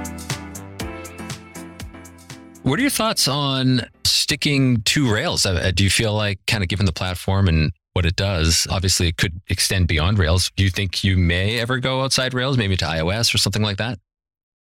What 2.65 2.80
are 2.80 2.82
your 2.82 2.89
thoughts 2.89 3.28
on 3.28 3.82
sticking 4.06 4.82
to 4.82 5.13
Rails? 5.13 5.45
Uh, 5.45 5.71
do 5.71 5.84
you 5.84 5.89
feel 5.91 6.15
like 6.15 6.39
kind 6.47 6.63
of 6.63 6.67
given 6.67 6.88
the 6.88 6.91
platform 6.91 7.47
and 7.47 7.71
what 7.93 8.08
it 8.08 8.15
does, 8.15 8.65
obviously 8.71 9.08
it 9.08 9.17
could 9.17 9.39
extend 9.49 9.88
beyond 9.88 10.17
Rails. 10.17 10.51
Do 10.56 10.63
you 10.63 10.71
think 10.71 11.04
you 11.04 11.15
may 11.15 11.60
ever 11.60 11.78
go 11.78 12.01
outside 12.01 12.34
Rails, 12.34 12.58
maybe 12.58 12.75
to 12.78 12.86
iOS 12.86 13.34
or 13.36 13.38
something 13.38 13.62
like 13.62 13.78
that? 13.78 13.99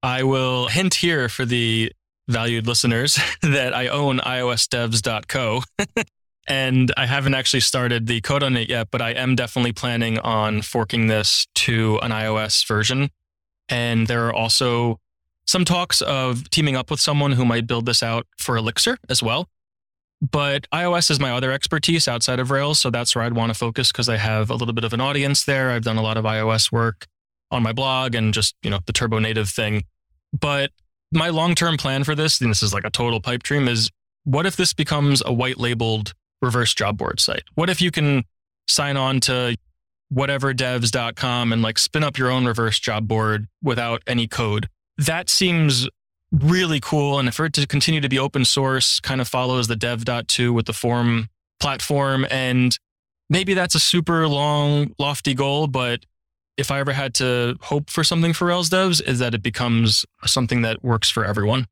I 0.02 0.24
will 0.24 0.70
hint 0.70 0.94
here 0.94 1.28
for 1.28 1.44
the 1.44 1.92
valued 2.30 2.68
listeners 2.68 3.20
that 3.42 3.76
I 3.76 3.90
own 3.90 4.20
iOSdevs.co. 4.20 5.64
and 6.48 6.94
I 6.96 7.06
haven't 7.06 7.34
actually 7.34 7.60
started 7.60 8.08
the 8.08 8.22
code 8.22 8.44
on 8.44 8.56
it 8.56 8.70
yet, 8.70 8.88
but 8.92 9.02
I 9.02 9.10
am 9.12 9.36
definitely 9.36 9.74
planning 9.74 10.20
on 10.20 10.62
forking 10.62 11.08
this 11.08 11.48
to 11.56 12.00
an 12.02 12.12
iOS 12.12 12.66
version. 12.66 13.10
And 13.68 14.08
there 14.08 14.26
are 14.28 14.34
also 14.34 15.02
some 15.50 15.66
talks 15.66 16.04
of 16.04 16.48
teaming 16.52 16.76
up 16.76 16.92
with 16.92 17.00
someone 17.00 17.32
who 17.32 17.44
might 17.44 17.66
build 17.66 17.88
this 17.88 18.04
out 18.04 18.28
for 18.38 18.56
Elixir 18.56 19.00
as 19.10 19.24
well. 19.24 19.50
But 20.22 20.68
iOS 20.72 21.10
is 21.10 21.20
my 21.20 21.32
other 21.32 21.52
expertise 21.52 22.08
outside 22.08 22.40
of 22.40 22.52
Rails. 22.52 22.78
So 22.78 22.92
that's 22.92 23.16
where 23.16 23.24
I'd 23.24 23.34
want 23.34 23.52
to 23.52 23.58
focus 23.58 23.92
because 23.92 24.08
I 24.10 24.18
have 24.18 24.52
a 24.52 24.54
little 24.54 24.76
bit 24.76 24.84
of 24.84 24.94
an 24.94 25.02
audience 25.02 25.46
there. 25.46 25.72
I've 25.72 25.82
done 25.82 25.98
a 25.98 26.04
lot 26.04 26.18
of 26.18 26.24
iOS 26.24 26.72
work 26.72 27.08
on 27.50 27.64
my 27.64 27.74
blog 27.74 28.14
and 28.14 28.32
just, 28.32 28.54
you 28.62 28.70
know, 28.70 28.78
the 28.86 28.94
turbo 28.94 29.18
native 29.18 29.50
thing. 29.50 29.86
But 30.40 30.70
my 31.12 31.30
long 31.30 31.56
term 31.56 31.78
plan 31.78 32.04
for 32.04 32.14
this, 32.14 32.40
and 32.42 32.52
this 32.52 32.62
is 32.62 32.72
like 32.72 32.84
a 32.84 32.92
total 32.92 33.20
pipe 33.20 33.42
dream, 33.42 33.68
is 33.68 33.90
what 34.26 34.46
if 34.46 34.56
this 34.56 34.74
becomes 34.74 35.24
a 35.26 35.34
white 35.34 35.58
labeled 35.58 36.14
reverse 36.44 36.76
job 36.76 36.96
board 36.96 37.20
site? 37.20 37.46
What 37.56 37.72
if 37.72 37.82
you 37.82 37.90
can 37.90 38.24
sign 38.68 38.98
on 38.98 39.20
to 39.22 39.58
whateverdevs.com 40.14 41.54
and 41.54 41.64
like 41.64 41.80
spin 41.80 42.04
up 42.04 42.20
your 42.20 42.30
own 42.30 42.46
reverse 42.46 42.78
job 42.78 43.08
board 43.08 43.48
without 43.64 44.04
any 44.06 44.28
code? 44.28 44.70
That 45.00 45.30
seems 45.30 45.88
really 46.32 46.80
cool. 46.80 47.20
And 47.20 47.34
for 47.34 47.46
it 47.46 47.54
to 47.54 47.66
continue 47.66 48.02
to 48.02 48.10
be 48.10 48.20
open 48.20 48.46
source, 48.46 49.00
kind 49.00 49.22
of 49.22 49.28
follows 49.28 49.68
the 49.68 49.76
dev.to 49.76 50.54
with 50.54 50.66
the 50.66 50.74
Forem 50.74 51.30
platform. 51.60 52.26
And 52.30 52.78
maybe 53.30 53.54
that's 53.54 53.76
a 53.76 53.80
super 53.80 54.28
long, 54.28 54.94
lofty 55.00 55.34
goal, 55.34 55.68
but 55.68 56.06
if 56.58 56.72
I 56.72 56.80
ever 56.80 56.92
had 56.92 57.14
to 57.16 57.56
hope 57.62 57.90
for 57.90 58.04
something 58.04 58.34
for 58.34 58.46
Rails 58.46 58.70
devs, 58.70 59.02
is 59.02 59.20
that 59.20 59.34
it 59.34 59.42
becomes 59.42 60.06
something 60.26 60.62
that 60.64 60.84
works 60.84 61.10
for 61.10 61.24
everyone. 61.24 61.68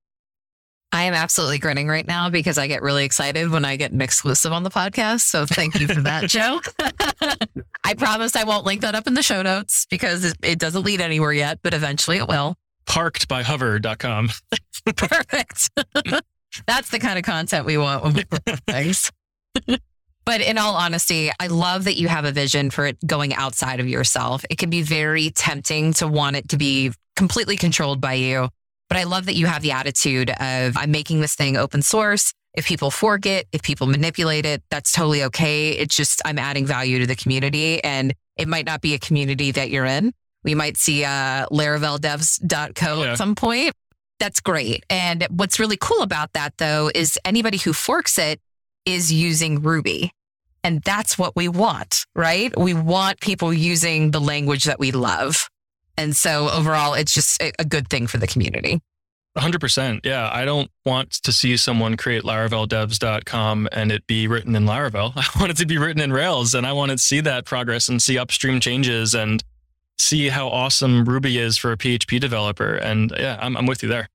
I 0.93 1.03
am 1.03 1.13
absolutely 1.13 1.57
grinning 1.57 1.89
right 1.89 2.07
now 2.07 2.29
because 2.29 2.57
I 2.57 2.67
get 2.67 2.81
really 2.81 3.03
excited 3.03 3.51
when 3.51 3.65
I 3.65 3.75
get 3.75 3.91
an 3.91 4.01
exclusive 4.01 4.53
on 4.53 4.63
the 4.63 4.69
podcast. 4.69 5.21
So 5.21 5.45
thank 5.45 5.77
you 5.77 5.87
for 5.87 6.01
that, 6.01 6.23
Joe. 6.29 6.61
I 7.83 7.93
promise 7.95 8.37
I 8.37 8.45
won't 8.45 8.65
link 8.65 8.79
that 8.81 8.95
up 8.95 9.05
in 9.05 9.13
the 9.13 9.21
show 9.21 9.41
notes 9.41 9.85
because 9.89 10.23
it, 10.23 10.37
it 10.41 10.59
doesn't 10.59 10.83
lead 10.83 11.01
anywhere 11.01 11.33
yet, 11.33 11.59
but 11.61 11.73
eventually 11.73 12.15
it 12.15 12.29
will 12.29 12.55
parked 12.87 13.27
by 13.27 13.43
hover.com. 13.43 14.29
Perfect. 14.95 15.69
That's 16.65 16.89
the 16.89 16.99
kind 16.99 17.19
of 17.19 17.25
content 17.25 17.65
we 17.65 17.77
want 17.77 18.03
when 18.03 18.13
we 18.13 18.23
things. 18.67 19.11
but 20.25 20.41
in 20.41 20.57
all 20.57 20.75
honesty, 20.75 21.29
I 21.39 21.47
love 21.47 21.83
that 21.83 21.97
you 21.97 22.07
have 22.07 22.25
a 22.25 22.31
vision 22.31 22.69
for 22.69 22.85
it 22.85 22.97
going 23.05 23.35
outside 23.35 23.79
of 23.79 23.87
yourself. 23.87 24.43
It 24.49 24.57
can 24.57 24.69
be 24.69 24.81
very 24.81 25.29
tempting 25.29 25.93
to 25.93 26.07
want 26.07 26.35
it 26.35 26.49
to 26.49 26.57
be 26.57 26.91
completely 27.15 27.57
controlled 27.57 28.01
by 28.01 28.13
you. 28.13 28.49
But 28.89 28.97
I 28.97 29.03
love 29.03 29.25
that 29.25 29.35
you 29.35 29.47
have 29.47 29.61
the 29.61 29.73
attitude 29.73 30.29
of 30.29 30.77
I'm 30.77 30.91
making 30.91 31.19
this 31.19 31.35
thing 31.35 31.57
open 31.57 31.81
source. 31.81 32.33
If 32.53 32.65
people 32.65 32.89
fork 32.89 33.25
it, 33.25 33.47
if 33.51 33.61
people 33.61 33.85
manipulate 33.85 34.45
it, 34.45 34.63
that's 34.71 34.91
totally 34.91 35.23
okay. 35.25 35.71
It's 35.71 35.95
just 35.95 36.21
I'm 36.25 36.39
adding 36.39 36.65
value 36.65 36.99
to 36.99 37.05
the 37.05 37.15
community 37.15 37.83
and 37.83 38.13
it 38.37 38.47
might 38.47 38.65
not 38.65 38.81
be 38.81 38.93
a 38.93 38.99
community 38.99 39.51
that 39.51 39.69
you're 39.69 39.85
in, 39.85 40.13
we 40.47 40.55
might 40.55 40.77
see 40.77 41.03
uh, 41.03 41.45
laraveldevs.co 41.51 43.03
yeah. 43.03 43.11
at 43.11 43.17
some 43.17 43.35
point. 43.35 43.73
That's 44.17 44.39
great. 44.39 44.85
And 44.89 45.27
what's 45.29 45.59
really 45.59 45.75
cool 45.75 46.01
about 46.01 46.31
that, 46.33 46.53
though, 46.57 46.89
is 46.95 47.19
anybody 47.25 47.57
who 47.57 47.73
forks 47.73 48.17
it 48.17 48.39
is 48.85 49.11
using 49.11 49.61
Ruby. 49.61 50.11
And 50.63 50.81
that's 50.83 51.17
what 51.17 51.35
we 51.35 51.49
want, 51.49 52.05
right? 52.15 52.57
We 52.57 52.73
want 52.73 53.19
people 53.19 53.51
using 53.51 54.11
the 54.11 54.21
language 54.21 54.63
that 54.63 54.79
we 54.79 54.91
love. 54.91 55.49
And 55.97 56.15
so 56.15 56.49
overall, 56.49 56.93
it's 56.93 57.13
just 57.13 57.41
a 57.41 57.65
good 57.65 57.89
thing 57.89 58.07
for 58.07 58.17
the 58.17 58.27
community. 58.27 58.79
100%. 59.37 60.05
Yeah. 60.05 60.29
I 60.31 60.45
don't 60.45 60.71
want 60.85 61.11
to 61.11 61.33
see 61.33 61.57
someone 61.57 61.97
create 61.97 62.23
laraveldevs.com 62.23 63.67
and 63.73 63.91
it 63.91 64.07
be 64.07 64.29
written 64.29 64.55
in 64.55 64.63
Laravel. 64.63 65.11
I 65.17 65.39
want 65.39 65.51
it 65.51 65.57
to 65.57 65.65
be 65.65 65.77
written 65.77 66.01
in 66.01 66.13
Rails 66.13 66.55
and 66.55 66.65
I 66.65 66.71
want 66.71 66.91
to 66.91 66.97
see 66.97 67.19
that 67.19 67.43
progress 67.45 67.89
and 67.89 68.01
see 68.01 68.17
upstream 68.17 68.61
changes 68.61 69.13
and 69.13 69.43
see 69.97 70.29
how 70.29 70.47
awesome 70.47 71.05
Ruby 71.05 71.37
is 71.37 71.57
for 71.57 71.71
a 71.71 71.77
PHP 71.77 72.19
developer. 72.19 72.75
And 72.75 73.11
yeah, 73.17 73.37
I'm, 73.39 73.57
I'm 73.57 73.65
with 73.65 73.83
you 73.83 73.89
there. 73.89 74.09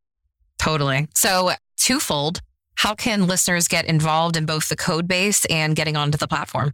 Totally. 0.58 1.08
So, 1.14 1.52
twofold. 1.76 2.40
How 2.76 2.94
can 2.94 3.26
listeners 3.26 3.68
get 3.68 3.84
involved 3.84 4.36
in 4.36 4.46
both 4.46 4.68
the 4.68 4.76
code 4.76 5.06
base 5.06 5.44
and 5.46 5.76
getting 5.76 5.96
onto 5.96 6.18
the 6.18 6.26
platform? 6.26 6.72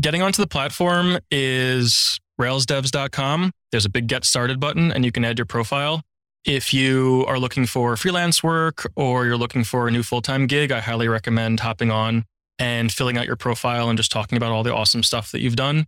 Getting 0.00 0.22
onto 0.22 0.42
the 0.42 0.48
platform 0.48 1.18
is 1.30 2.18
railsdevs.com. 2.40 3.52
There's 3.70 3.84
a 3.84 3.90
big 3.90 4.06
get 4.06 4.24
started 4.24 4.58
button 4.58 4.90
and 4.90 5.04
you 5.04 5.12
can 5.12 5.24
add 5.24 5.38
your 5.38 5.46
profile. 5.46 6.02
If 6.44 6.72
you 6.72 7.24
are 7.28 7.38
looking 7.38 7.66
for 7.66 7.96
freelance 7.96 8.42
work 8.42 8.90
or 8.96 9.26
you're 9.26 9.36
looking 9.36 9.62
for 9.62 9.88
a 9.88 9.90
new 9.90 10.02
full 10.02 10.22
time 10.22 10.46
gig, 10.46 10.72
I 10.72 10.80
highly 10.80 11.06
recommend 11.06 11.60
hopping 11.60 11.90
on 11.90 12.24
and 12.58 12.90
filling 12.90 13.18
out 13.18 13.26
your 13.26 13.36
profile 13.36 13.88
and 13.88 13.96
just 13.96 14.10
talking 14.10 14.36
about 14.36 14.52
all 14.52 14.62
the 14.62 14.74
awesome 14.74 15.02
stuff 15.02 15.32
that 15.32 15.40
you've 15.40 15.56
done. 15.56 15.86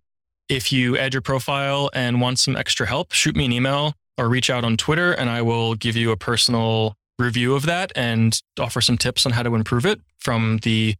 If 0.52 0.70
you 0.70 0.98
add 0.98 1.14
your 1.14 1.22
profile 1.22 1.88
and 1.94 2.20
want 2.20 2.38
some 2.38 2.58
extra 2.58 2.86
help, 2.86 3.12
shoot 3.12 3.34
me 3.34 3.46
an 3.46 3.52
email 3.52 3.94
or 4.18 4.28
reach 4.28 4.50
out 4.50 4.64
on 4.64 4.76
Twitter 4.76 5.10
and 5.10 5.30
I 5.30 5.40
will 5.40 5.74
give 5.74 5.96
you 5.96 6.10
a 6.10 6.16
personal 6.18 6.94
review 7.18 7.54
of 7.54 7.64
that 7.64 7.90
and 7.96 8.38
offer 8.60 8.82
some 8.82 8.98
tips 8.98 9.24
on 9.24 9.32
how 9.32 9.42
to 9.44 9.54
improve 9.54 9.86
it 9.86 10.02
from 10.18 10.58
the 10.58 10.94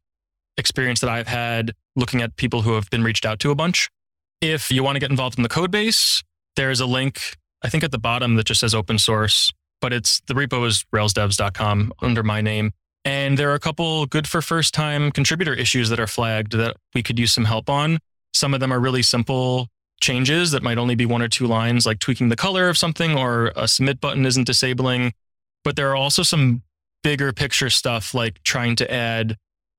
experience 0.56 1.00
that 1.00 1.10
I've 1.10 1.28
had 1.28 1.72
looking 1.96 2.22
at 2.22 2.36
people 2.36 2.62
who 2.62 2.72
have 2.72 2.88
been 2.88 3.04
reached 3.04 3.26
out 3.26 3.40
to 3.40 3.50
a 3.50 3.54
bunch. 3.54 3.90
If 4.40 4.72
you 4.72 4.82
want 4.82 4.96
to 4.96 5.00
get 5.00 5.10
involved 5.10 5.38
in 5.38 5.42
the 5.42 5.50
code 5.50 5.70
base, 5.70 6.22
there's 6.56 6.80
a 6.80 6.86
link, 6.86 7.36
I 7.60 7.68
think 7.68 7.84
at 7.84 7.90
the 7.90 7.98
bottom 7.98 8.36
that 8.36 8.46
just 8.46 8.60
says 8.60 8.74
open 8.74 8.96
source, 8.96 9.52
but 9.82 9.92
it's 9.92 10.22
the 10.28 10.32
repo 10.32 10.66
is 10.66 10.86
railsdevs.com 10.94 11.92
under 12.00 12.22
my 12.22 12.40
name. 12.40 12.72
And 13.04 13.36
there 13.36 13.50
are 13.50 13.54
a 13.54 13.60
couple 13.60 14.06
good 14.06 14.26
for 14.26 14.40
first 14.40 14.72
time 14.72 15.10
contributor 15.10 15.52
issues 15.52 15.90
that 15.90 16.00
are 16.00 16.06
flagged 16.06 16.52
that 16.52 16.78
we 16.94 17.02
could 17.02 17.18
use 17.18 17.34
some 17.34 17.44
help 17.44 17.68
on. 17.68 17.98
Some 18.32 18.54
of 18.54 18.60
them 18.60 18.72
are 18.72 18.80
really 18.80 19.02
simple 19.02 19.68
changes 20.00 20.50
that 20.50 20.62
might 20.62 20.78
only 20.78 20.94
be 20.94 21.06
one 21.06 21.22
or 21.22 21.28
two 21.28 21.46
lines, 21.46 21.86
like 21.86 21.98
tweaking 21.98 22.28
the 22.28 22.36
color 22.36 22.68
of 22.68 22.76
something 22.76 23.16
or 23.16 23.52
a 23.56 23.68
submit 23.68 24.00
button 24.00 24.26
isn't 24.26 24.44
disabling. 24.44 25.12
But 25.64 25.76
there 25.76 25.90
are 25.90 25.96
also 25.96 26.22
some 26.22 26.62
bigger 27.02 27.32
picture 27.32 27.70
stuff 27.70 28.14
like 28.14 28.42
trying 28.42 28.76
to 28.76 28.92
add 28.92 29.36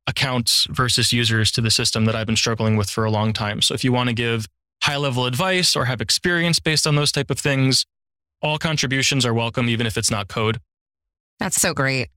accounts 0.08 0.68
versus 0.70 1.13
users 1.13 1.52
to 1.52 1.62
the 1.62 1.72
system 1.72 2.06
that 2.06 2.16
I've 2.16 2.26
been 2.26 2.36
struggling 2.36 2.78
with 2.78 2.89
for 2.89 3.06
a 3.06 3.12
long 3.12 3.34
time. 3.34 3.62
So 3.62 3.74
if 3.74 3.84
you 3.84 3.92
want 3.92 4.10
to 4.10 4.13
give 4.13 4.48
high 4.82 4.98
level 4.98 5.26
advice 5.26 5.76
or 5.76 5.86
have 5.86 6.02
experience 6.02 6.60
based 6.60 6.86
on 6.86 6.96
those 6.96 7.12
type 7.12 7.30
of 7.30 7.39
things, 7.39 7.86
all 8.42 8.58
contributions 8.58 9.26
are 9.26 9.34
welcome, 9.34 9.70
even 9.70 9.88
if 9.88 9.98
it's 9.98 10.12
not 10.12 10.28
code. 10.28 10.60
That's 11.39 11.60
so 11.60 11.74
great. 11.74 12.10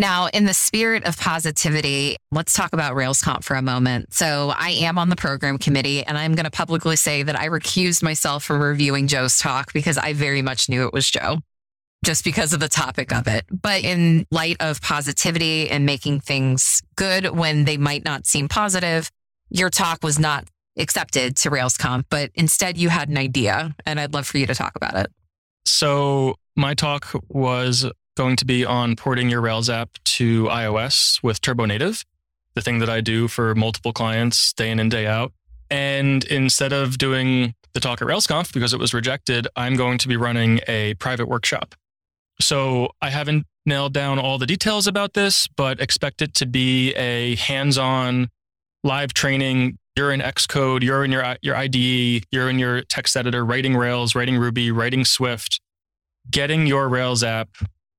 Now, 0.00 0.28
in 0.28 0.46
the 0.46 0.54
spirit 0.54 1.04
of 1.04 1.18
positivity, 1.18 2.16
let's 2.32 2.54
talk 2.54 2.72
about 2.72 2.94
RailsConf 2.96 3.44
for 3.44 3.54
a 3.54 3.60
moment. 3.60 4.14
So, 4.14 4.50
I 4.56 4.70
am 4.70 4.96
on 4.96 5.10
the 5.10 5.14
program 5.14 5.58
committee, 5.58 6.02
and 6.02 6.16
I'm 6.16 6.34
going 6.34 6.44
to 6.44 6.50
publicly 6.50 6.96
say 6.96 7.22
that 7.22 7.38
I 7.38 7.48
recused 7.48 8.02
myself 8.02 8.42
from 8.42 8.62
reviewing 8.62 9.08
Joe's 9.08 9.38
talk 9.38 9.74
because 9.74 9.98
I 9.98 10.14
very 10.14 10.40
much 10.40 10.70
knew 10.70 10.86
it 10.86 10.94
was 10.94 11.10
Joe, 11.10 11.40
just 12.02 12.24
because 12.24 12.54
of 12.54 12.60
the 12.60 12.68
topic 12.68 13.12
of 13.12 13.28
it. 13.28 13.44
But 13.50 13.84
in 13.84 14.26
light 14.30 14.56
of 14.60 14.80
positivity 14.80 15.68
and 15.68 15.84
making 15.84 16.20
things 16.20 16.80
good 16.96 17.36
when 17.36 17.66
they 17.66 17.76
might 17.76 18.02
not 18.02 18.24
seem 18.24 18.48
positive, 18.48 19.10
your 19.50 19.68
talk 19.68 20.02
was 20.02 20.18
not 20.18 20.46
accepted 20.78 21.36
to 21.36 21.50
RailsConf, 21.50 22.04
but 22.08 22.30
instead 22.34 22.78
you 22.78 22.88
had 22.88 23.10
an 23.10 23.18
idea, 23.18 23.76
and 23.84 24.00
I'd 24.00 24.14
love 24.14 24.26
for 24.26 24.38
you 24.38 24.46
to 24.46 24.54
talk 24.54 24.76
about 24.76 24.96
it. 24.96 25.12
So, 25.66 26.36
my 26.56 26.72
talk 26.72 27.08
was 27.28 27.84
going 28.16 28.36
to 28.36 28.44
be 28.44 28.64
on 28.64 28.96
porting 28.96 29.28
your 29.28 29.40
Rails 29.40 29.70
app 29.70 29.98
to 30.04 30.44
iOS 30.44 31.22
with 31.22 31.40
Turbo 31.40 31.64
Native, 31.64 32.04
the 32.54 32.60
thing 32.60 32.78
that 32.80 32.90
I 32.90 33.00
do 33.00 33.28
for 33.28 33.54
multiple 33.54 33.92
clients 33.92 34.52
day 34.52 34.70
in 34.70 34.78
and 34.78 34.90
day 34.90 35.06
out. 35.06 35.32
And 35.70 36.24
instead 36.24 36.72
of 36.72 36.98
doing 36.98 37.54
the 37.72 37.80
talk 37.80 38.02
at 38.02 38.08
RailsConf 38.08 38.52
because 38.52 38.72
it 38.72 38.80
was 38.80 38.92
rejected, 38.92 39.46
I'm 39.54 39.76
going 39.76 39.98
to 39.98 40.08
be 40.08 40.16
running 40.16 40.60
a 40.66 40.94
private 40.94 41.28
workshop. 41.28 41.74
So 42.40 42.90
I 43.00 43.10
haven't 43.10 43.46
nailed 43.66 43.92
down 43.92 44.18
all 44.18 44.38
the 44.38 44.46
details 44.46 44.86
about 44.86 45.14
this, 45.14 45.46
but 45.46 45.80
expect 45.80 46.22
it 46.22 46.34
to 46.34 46.46
be 46.46 46.92
a 46.94 47.36
hands 47.36 47.78
on 47.78 48.30
live 48.82 49.14
training. 49.14 49.78
You're 49.96 50.12
in 50.12 50.20
Xcode, 50.20 50.82
you're 50.82 51.04
in 51.04 51.12
your, 51.12 51.36
your 51.42 51.54
IDE, 51.54 52.24
you're 52.30 52.48
in 52.48 52.58
your 52.58 52.82
text 52.82 53.16
editor, 53.16 53.44
writing 53.44 53.76
Rails, 53.76 54.14
writing 54.14 54.38
Ruby, 54.38 54.70
writing 54.70 55.04
Swift, 55.04 55.60
getting 56.30 56.66
your 56.66 56.88
Rails 56.88 57.22
app 57.22 57.50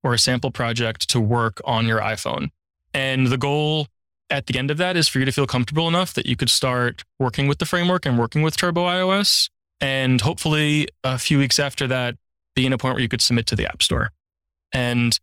or 0.03 0.13
a 0.13 0.19
sample 0.19 0.51
project 0.51 1.09
to 1.09 1.19
work 1.19 1.61
on 1.65 1.85
your 1.85 1.99
iPhone. 1.99 2.49
And 2.93 3.27
the 3.27 3.37
goal 3.37 3.87
at 4.29 4.47
the 4.47 4.57
end 4.57 4.71
of 4.71 4.77
that 4.77 4.97
is 4.97 5.07
for 5.07 5.19
you 5.19 5.25
to 5.25 5.31
feel 5.31 5.47
comfortable 5.47 5.87
enough 5.87 6.13
that 6.13 6.25
you 6.25 6.35
could 6.35 6.49
start 6.49 7.03
working 7.19 7.47
with 7.47 7.59
the 7.59 7.65
framework 7.65 8.05
and 8.05 8.17
working 8.17 8.41
with 8.41 8.57
Turbo 8.57 8.85
iOS. 8.85 9.49
And 9.79 10.21
hopefully, 10.21 10.87
a 11.03 11.17
few 11.17 11.37
weeks 11.37 11.59
after 11.59 11.87
that, 11.87 12.15
be 12.55 12.65
in 12.65 12.73
a 12.73 12.77
point 12.77 12.95
where 12.95 13.01
you 13.01 13.09
could 13.09 13.21
submit 13.21 13.47
to 13.47 13.55
the 13.55 13.65
App 13.65 13.81
Store. 13.81 14.11
And 14.71 15.17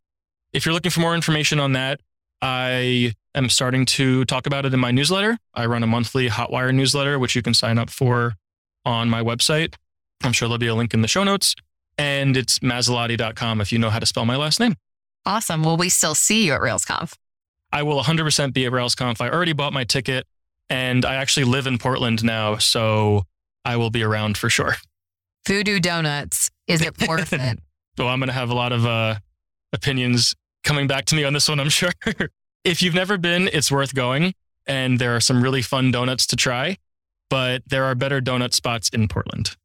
if 0.52 0.64
you're 0.64 0.72
looking 0.72 0.90
for 0.90 1.00
more 1.00 1.14
information 1.14 1.60
on 1.60 1.72
that, 1.72 2.00
I 2.42 3.14
am 3.34 3.48
starting 3.48 3.84
to 3.86 4.24
talk 4.24 4.46
about 4.46 4.64
it 4.64 4.74
in 4.74 4.80
my 4.80 4.90
newsletter. 4.90 5.38
I 5.54 5.66
run 5.66 5.82
a 5.82 5.86
monthly 5.86 6.28
Hotwire 6.28 6.74
newsletter, 6.74 7.18
which 7.18 7.34
you 7.34 7.42
can 7.42 7.54
sign 7.54 7.78
up 7.78 7.90
for 7.90 8.34
on 8.84 9.08
my 9.08 9.22
website. 9.22 9.74
I'm 10.22 10.32
sure 10.32 10.48
there'll 10.48 10.58
be 10.58 10.66
a 10.66 10.74
link 10.74 10.94
in 10.94 11.02
the 11.02 11.08
show 11.08 11.24
notes. 11.24 11.54
And 11.98 12.36
it's 12.36 12.60
Masilotti.com 12.60 13.60
if 13.60 13.72
you 13.72 13.78
know 13.78 13.90
how 13.90 13.98
to 13.98 14.06
spell 14.06 14.24
my 14.24 14.36
last 14.36 14.60
name. 14.60 14.76
Awesome. 15.26 15.62
Will 15.62 15.76
we 15.76 15.88
still 15.88 16.14
see 16.14 16.46
you 16.46 16.52
at 16.54 16.60
RailsConf? 16.60 17.14
I 17.72 17.82
will 17.82 18.00
100% 18.02 18.54
be 18.54 18.64
at 18.64 18.72
RailsConf. 18.72 19.20
I 19.20 19.28
already 19.28 19.52
bought 19.52 19.72
my 19.72 19.84
ticket 19.84 20.26
and 20.70 21.04
I 21.04 21.16
actually 21.16 21.44
live 21.44 21.66
in 21.66 21.76
Portland 21.76 22.24
now. 22.24 22.56
So 22.56 23.24
I 23.64 23.76
will 23.76 23.90
be 23.90 24.02
around 24.02 24.38
for 24.38 24.48
sure. 24.48 24.76
Voodoo 25.46 25.80
Donuts. 25.80 26.50
Is 26.66 26.80
it 26.80 27.06
worth 27.06 27.32
it? 27.34 27.58
well, 27.98 28.08
I'm 28.08 28.20
going 28.20 28.28
to 28.28 28.32
have 28.32 28.50
a 28.50 28.54
lot 28.54 28.72
of 28.72 28.86
uh, 28.86 29.16
opinions 29.72 30.34
coming 30.64 30.86
back 30.86 31.04
to 31.06 31.14
me 31.14 31.24
on 31.24 31.32
this 31.32 31.48
one, 31.48 31.60
I'm 31.60 31.68
sure. 31.70 31.92
if 32.64 32.82
you've 32.82 32.94
never 32.94 33.18
been, 33.18 33.48
it's 33.52 33.70
worth 33.70 33.94
going. 33.94 34.34
And 34.66 34.98
there 34.98 35.16
are 35.16 35.20
some 35.20 35.42
really 35.42 35.62
fun 35.62 35.90
donuts 35.90 36.26
to 36.28 36.36
try, 36.36 36.76
but 37.30 37.62
there 37.66 37.84
are 37.84 37.94
better 37.94 38.20
donut 38.20 38.52
spots 38.52 38.90
in 38.90 39.08
Portland. 39.08 39.56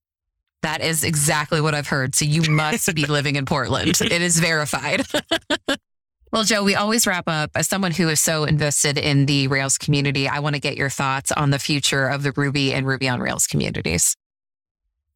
That 0.63 0.82
is 0.82 1.04
exactly 1.04 1.60
what 1.60 1.76
I've 1.76 1.88
heard. 1.88 2.15
So 2.15 2.26
you 2.26 2.49
must 2.49 2.93
be 2.95 3.06
living 3.06 3.36
in 3.36 3.45
Portland. 3.45 3.99
It 4.02 4.21
is 4.21 4.39
verified. 4.39 5.06
well, 6.32 6.45
Joe, 6.45 6.63
we 6.63 6.73
always 6.73 7.06
wrap 7.06 7.26
up. 7.28 7.52
As 7.56 7.67
someone 7.67 7.91
who 7.91 8.08
is 8.08 8.21
so 8.21 8.45
invested 8.45 8.97
in 8.97 9.26
the 9.26 9.47
Rails 9.47 9.78
community, 9.78 10.28
I 10.28 10.39
want 10.39 10.56
to 10.56 10.62
get 10.62 10.78
your 10.78 10.89
thoughts 10.89 11.34
on 11.34 11.49
the 11.49 11.60
future 11.60 12.08
of 12.08 12.23
the 12.23 12.32
Ruby 12.32 12.73
and 12.73 12.88
Ruby 12.88 13.10
on 13.10 13.19
Rails 13.19 13.45
communities. 13.45 14.15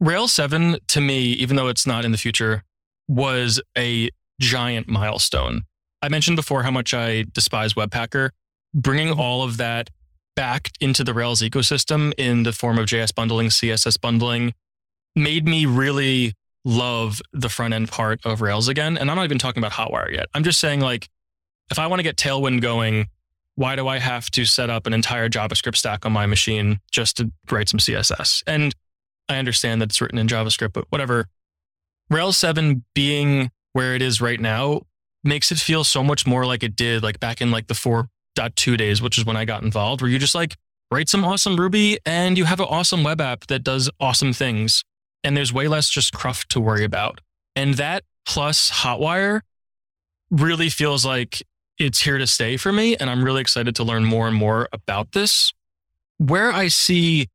Rails 0.01 0.33
7, 0.33 0.77
to 0.86 1.01
me, 1.01 1.19
even 1.21 1.55
though 1.55 1.69
it's 1.69 1.88
not 1.88 2.03
in 2.03 2.12
the 2.12 2.17
future, 2.17 2.63
was 3.07 3.62
a 3.77 4.10
giant 4.41 4.89
milestone. 4.89 5.63
I 6.01 6.10
mentioned 6.10 6.36
before 6.36 6.63
how 6.63 6.71
much 6.71 6.93
I 6.93 7.23
despise 7.31 7.73
Webpacker. 7.73 8.31
Bringing 8.73 9.07
mm-hmm. 9.13 9.19
all 9.21 9.43
of 9.43 9.57
that 9.57 9.89
back 10.36 10.71
into 10.81 11.05
the 11.05 11.13
Rails 11.13 11.41
ecosystem 11.41 12.13
in 12.17 12.43
the 12.43 12.51
form 12.51 12.77
of 12.77 12.86
JS 12.86 13.15
bundling, 13.15 13.47
CSS 13.47 13.99
bundling, 13.99 14.53
made 15.17 15.47
me 15.47 15.65
really 15.65 16.34
love 16.63 17.21
the 17.34 17.49
front 17.49 17.73
end 17.73 17.89
part 17.89 18.19
of 18.25 18.41
Rails 18.41 18.67
again. 18.67 18.97
And 18.97 19.10
I'm 19.10 19.15
not 19.15 19.23
even 19.23 19.39
talking 19.39 19.62
about 19.62 19.71
Hotwire 19.73 20.12
yet. 20.12 20.27
I'm 20.34 20.43
just 20.43 20.60
saying, 20.60 20.82
like, 20.82 21.08
if 21.71 21.80
I 21.80 21.88
want 21.88 21.99
to 21.99 22.03
get 22.03 22.17
Tailwind 22.17 22.62
going, 22.62 23.08
why 23.56 23.75
do 23.75 23.88
I 23.88 23.97
have 23.97 24.30
to 24.32 24.45
set 24.45 24.69
up 24.69 24.86
an 24.86 24.93
entire 24.93 25.30
JavaScript 25.30 25.75
stack 25.75 26.06
on 26.06 26.12
my 26.12 26.25
machine 26.25 26.80
just 26.91 27.17
to 27.17 27.32
write 27.49 27.69
some 27.69 27.80
CSS? 27.80 28.43
And 28.45 28.75
I 29.30 29.38
understand 29.38 29.82
that 29.82 29.89
it's 29.89 29.99
written 29.99 30.19
in 30.19 30.27
JavaScript, 30.27 30.73
but 30.73 30.86
whatever. 30.89 31.27
Rails 32.10 32.38
7 32.38 32.86
being 32.93 33.49
where 33.73 33.95
it 33.95 34.01
is 34.01 34.21
right 34.21 34.39
now 34.39 34.82
makes 35.23 35.51
it 35.51 35.58
feel 35.58 35.84
so 35.84 36.03
much 36.03 36.25
more 36.25 36.45
like 36.45 36.63
it 36.63 36.75
did 36.75 37.03
like 37.03 37.19
back 37.19 37.41
in 37.41 37.51
like 37.51 37.67
the 37.67 37.73
4.2 37.73 38.77
days, 38.77 39.01
which 39.01 39.17
is 39.17 39.25
when 39.25 39.36
I 39.36 39.45
got 39.45 39.63
involved, 39.63 40.01
where 40.01 40.10
you 40.10 40.19
just 40.19 40.36
like 40.36 40.56
write 40.91 41.10
some 41.10 41.25
awesome 41.25 41.58
Ruby 41.58 41.97
and 42.06 42.38
you 42.38 42.45
have 42.45 42.60
an 42.60 42.67
awesome 42.69 43.03
web 43.03 43.19
app 43.19 43.47
that 43.47 43.63
does 43.63 43.89
awesome 43.99 44.34
things. 44.34 44.84
And 45.23 45.36
there's 45.36 45.51
way 45.51 45.67
less 45.67 45.89
just 45.89 46.13
cruft 46.13 46.49
to 46.51 46.60
worry 46.60 46.84
about. 46.84 47.21
And 47.56 47.73
that 47.75 48.03
plus 48.25 48.69
Hotwire 48.69 49.41
really 50.30 50.69
feels 50.69 51.06
like 51.06 51.43
it's 51.77 52.01
here 52.01 52.17
to 52.17 52.27
stay 52.27 52.58
for 52.58 52.71
me. 52.71 52.95
And 52.95 53.10
I'm 53.10 53.23
really 53.23 53.41
excited 53.41 53.75
to 53.75 53.84
learn 53.84 54.03
more 54.03 54.27
and 54.27 54.36
more 54.36 54.67
about 54.71 55.12
this. 55.12 55.53
Where 56.17 56.51
I 56.51 56.67
see 56.67 57.27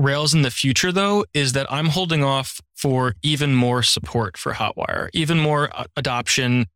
Rails 0.00 0.32
in 0.32 0.42
the 0.42 0.50
future, 0.50 0.92
though, 0.92 1.26
is 1.34 1.52
that 1.52 1.70
I'm 1.70 1.86
holding 1.86 2.24
off 2.24 2.60
for 2.74 3.14
even 3.22 3.54
more 3.54 3.82
support 3.82 4.38
for 4.38 4.54
Hotwire, 4.54 5.10
even 5.12 5.38
more 5.38 5.68
uh, 5.76 5.84
adoption. 5.94 6.66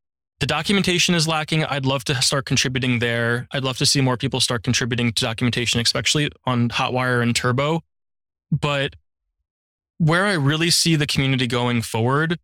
The 0.40 0.46
documentation 0.46 1.14
is 1.14 1.26
lacking. 1.26 1.64
I'd 1.64 1.86
love 1.86 2.04
to 2.04 2.20
start 2.20 2.44
contributing 2.44 2.98
there. 2.98 3.46
I'd 3.50 3.64
love 3.64 3.78
to 3.78 3.86
see 3.86 4.02
more 4.02 4.18
people 4.18 4.40
start 4.40 4.62
contributing 4.62 5.12
to 5.12 5.24
documentation, 5.24 5.80
especially 5.80 6.30
on 6.44 6.68
Hotwire 6.68 7.22
and 7.22 7.34
Turbo. 7.34 7.80
But 8.50 8.94
where 9.98 10.26
I 10.26 10.34
really 10.34 10.70
see 10.70 10.96
the 10.96 11.06
community 11.06 11.46
going 11.46 11.82
forward 11.82 12.38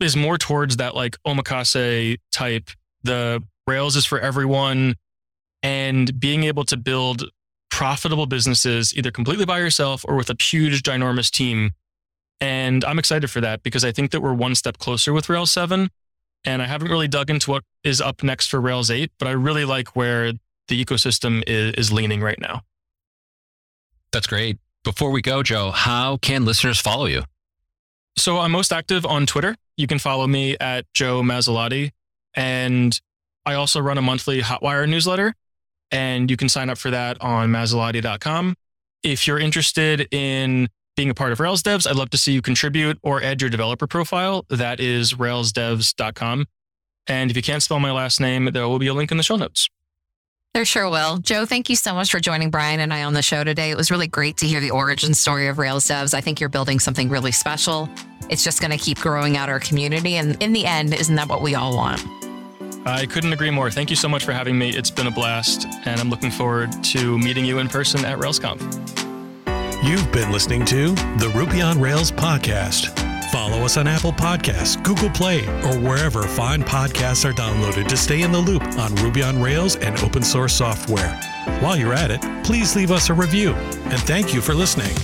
is 0.00 0.16
more 0.16 0.38
towards 0.38 0.76
that 0.76 0.94
like 0.94 1.16
omakase 1.26 2.18
type. 2.32 2.70
The 3.02 3.42
Rails 3.66 3.96
is 3.96 4.04
for 4.04 4.20
everyone 4.20 4.96
and 5.62 6.18
being 6.18 6.44
able 6.44 6.64
to 6.64 6.76
build 6.76 7.24
profitable 7.70 8.26
businesses 8.26 8.96
either 8.96 9.10
completely 9.10 9.44
by 9.44 9.58
yourself 9.58 10.04
or 10.06 10.16
with 10.16 10.30
a 10.30 10.36
huge, 10.40 10.82
ginormous 10.82 11.30
team. 11.30 11.72
And 12.40 12.84
I'm 12.84 12.98
excited 12.98 13.30
for 13.30 13.40
that 13.40 13.62
because 13.62 13.84
I 13.84 13.92
think 13.92 14.10
that 14.10 14.20
we're 14.20 14.34
one 14.34 14.54
step 14.54 14.78
closer 14.78 15.12
with 15.12 15.28
Rails 15.28 15.50
7. 15.50 15.90
And 16.44 16.62
I 16.62 16.66
haven't 16.66 16.90
really 16.90 17.08
dug 17.08 17.28
into 17.28 17.50
what 17.50 17.64
is 17.82 18.00
up 18.00 18.22
next 18.22 18.48
for 18.48 18.60
Rails 18.60 18.90
8, 18.90 19.10
but 19.18 19.26
I 19.26 19.32
really 19.32 19.64
like 19.64 19.96
where 19.96 20.32
the 20.68 20.84
ecosystem 20.84 21.42
is, 21.46 21.74
is 21.74 21.92
leaning 21.92 22.20
right 22.20 22.38
now. 22.40 22.62
That's 24.12 24.26
great. 24.26 24.58
Before 24.86 25.10
we 25.10 25.20
go, 25.20 25.42
Joe, 25.42 25.72
how 25.72 26.16
can 26.18 26.44
listeners 26.44 26.78
follow 26.80 27.06
you? 27.06 27.24
So 28.16 28.38
I'm 28.38 28.52
most 28.52 28.72
active 28.72 29.04
on 29.04 29.26
Twitter. 29.26 29.56
You 29.76 29.88
can 29.88 29.98
follow 29.98 30.28
me 30.28 30.56
at 30.60 30.86
Joe 30.94 31.22
Masilotti. 31.22 31.90
And 32.34 32.96
I 33.44 33.54
also 33.54 33.80
run 33.80 33.98
a 33.98 34.02
monthly 34.02 34.42
Hotwire 34.42 34.88
newsletter 34.88 35.34
and 35.90 36.30
you 36.30 36.36
can 36.36 36.48
sign 36.48 36.70
up 36.70 36.78
for 36.78 36.92
that 36.92 37.20
on 37.20 37.50
masilotti.com. 37.50 38.54
If 39.02 39.26
you're 39.26 39.40
interested 39.40 40.06
in 40.14 40.68
being 40.94 41.10
a 41.10 41.14
part 41.14 41.32
of 41.32 41.40
Rails 41.40 41.64
Devs, 41.64 41.90
I'd 41.90 41.96
love 41.96 42.10
to 42.10 42.16
see 42.16 42.30
you 42.30 42.40
contribute 42.40 42.96
or 43.02 43.20
add 43.20 43.40
your 43.40 43.50
developer 43.50 43.88
profile. 43.88 44.46
That 44.50 44.78
is 44.78 45.14
railsdevs.com. 45.14 46.46
And 47.08 47.30
if 47.32 47.36
you 47.36 47.42
can't 47.42 47.62
spell 47.62 47.80
my 47.80 47.90
last 47.90 48.20
name, 48.20 48.50
there 48.52 48.68
will 48.68 48.78
be 48.78 48.86
a 48.86 48.94
link 48.94 49.10
in 49.10 49.16
the 49.16 49.24
show 49.24 49.34
notes. 49.34 49.68
There 50.54 50.64
sure 50.64 50.88
will. 50.88 51.18
Joe, 51.18 51.44
thank 51.44 51.68
you 51.68 51.76
so 51.76 51.92
much 51.92 52.10
for 52.10 52.18
joining 52.18 52.48
Brian 52.50 52.80
and 52.80 52.92
I 52.92 53.04
on 53.04 53.12
the 53.12 53.20
show 53.20 53.44
today. 53.44 53.70
It 53.70 53.76
was 53.76 53.90
really 53.90 54.06
great 54.06 54.38
to 54.38 54.46
hear 54.46 54.58
the 54.58 54.70
origin 54.70 55.12
story 55.12 55.48
of 55.48 55.58
Rails 55.58 55.84
Devs. 55.86 56.14
I 56.14 56.22
think 56.22 56.40
you're 56.40 56.48
building 56.48 56.78
something 56.78 57.10
really 57.10 57.32
special. 57.32 57.90
It's 58.30 58.42
just 58.42 58.60
going 58.62 58.70
to 58.70 58.78
keep 58.78 58.98
growing 58.98 59.36
out 59.36 59.50
our 59.50 59.60
community. 59.60 60.16
And 60.16 60.42
in 60.42 60.54
the 60.54 60.64
end, 60.64 60.94
isn't 60.94 61.14
that 61.16 61.28
what 61.28 61.42
we 61.42 61.54
all 61.54 61.76
want? 61.76 62.02
I 62.86 63.04
couldn't 63.04 63.34
agree 63.34 63.50
more. 63.50 63.70
Thank 63.70 63.90
you 63.90 63.96
so 63.96 64.08
much 64.08 64.24
for 64.24 64.32
having 64.32 64.56
me. 64.56 64.70
It's 64.70 64.90
been 64.90 65.08
a 65.08 65.10
blast, 65.10 65.66
and 65.84 66.00
I'm 66.00 66.08
looking 66.08 66.30
forward 66.30 66.72
to 66.84 67.18
meeting 67.18 67.44
you 67.44 67.58
in 67.58 67.68
person 67.68 68.04
at 68.04 68.16
RailsConf. 68.18 68.62
You've 69.84 70.10
been 70.10 70.32
listening 70.32 70.64
to 70.66 70.94
the 71.18 71.30
Ruby 71.34 71.60
on 71.60 71.80
Rails 71.80 72.10
podcast. 72.10 73.05
Follow 73.32 73.64
us 73.64 73.76
on 73.76 73.88
Apple 73.88 74.12
Podcasts, 74.12 74.80
Google 74.82 75.10
Play, 75.10 75.46
or 75.64 75.78
wherever 75.78 76.22
fine 76.22 76.62
podcasts 76.62 77.28
are 77.28 77.32
downloaded 77.32 77.88
to 77.88 77.96
stay 77.96 78.22
in 78.22 78.30
the 78.30 78.38
loop 78.38 78.62
on 78.78 78.94
Ruby 78.96 79.22
on 79.22 79.40
Rails 79.40 79.76
and 79.76 79.98
open 79.98 80.22
source 80.22 80.54
software. 80.54 81.12
While 81.60 81.76
you're 81.76 81.92
at 81.92 82.10
it, 82.10 82.20
please 82.44 82.76
leave 82.76 82.90
us 82.90 83.10
a 83.10 83.14
review. 83.14 83.52
And 83.52 84.00
thank 84.02 84.32
you 84.32 84.40
for 84.40 84.54
listening. 84.54 84.94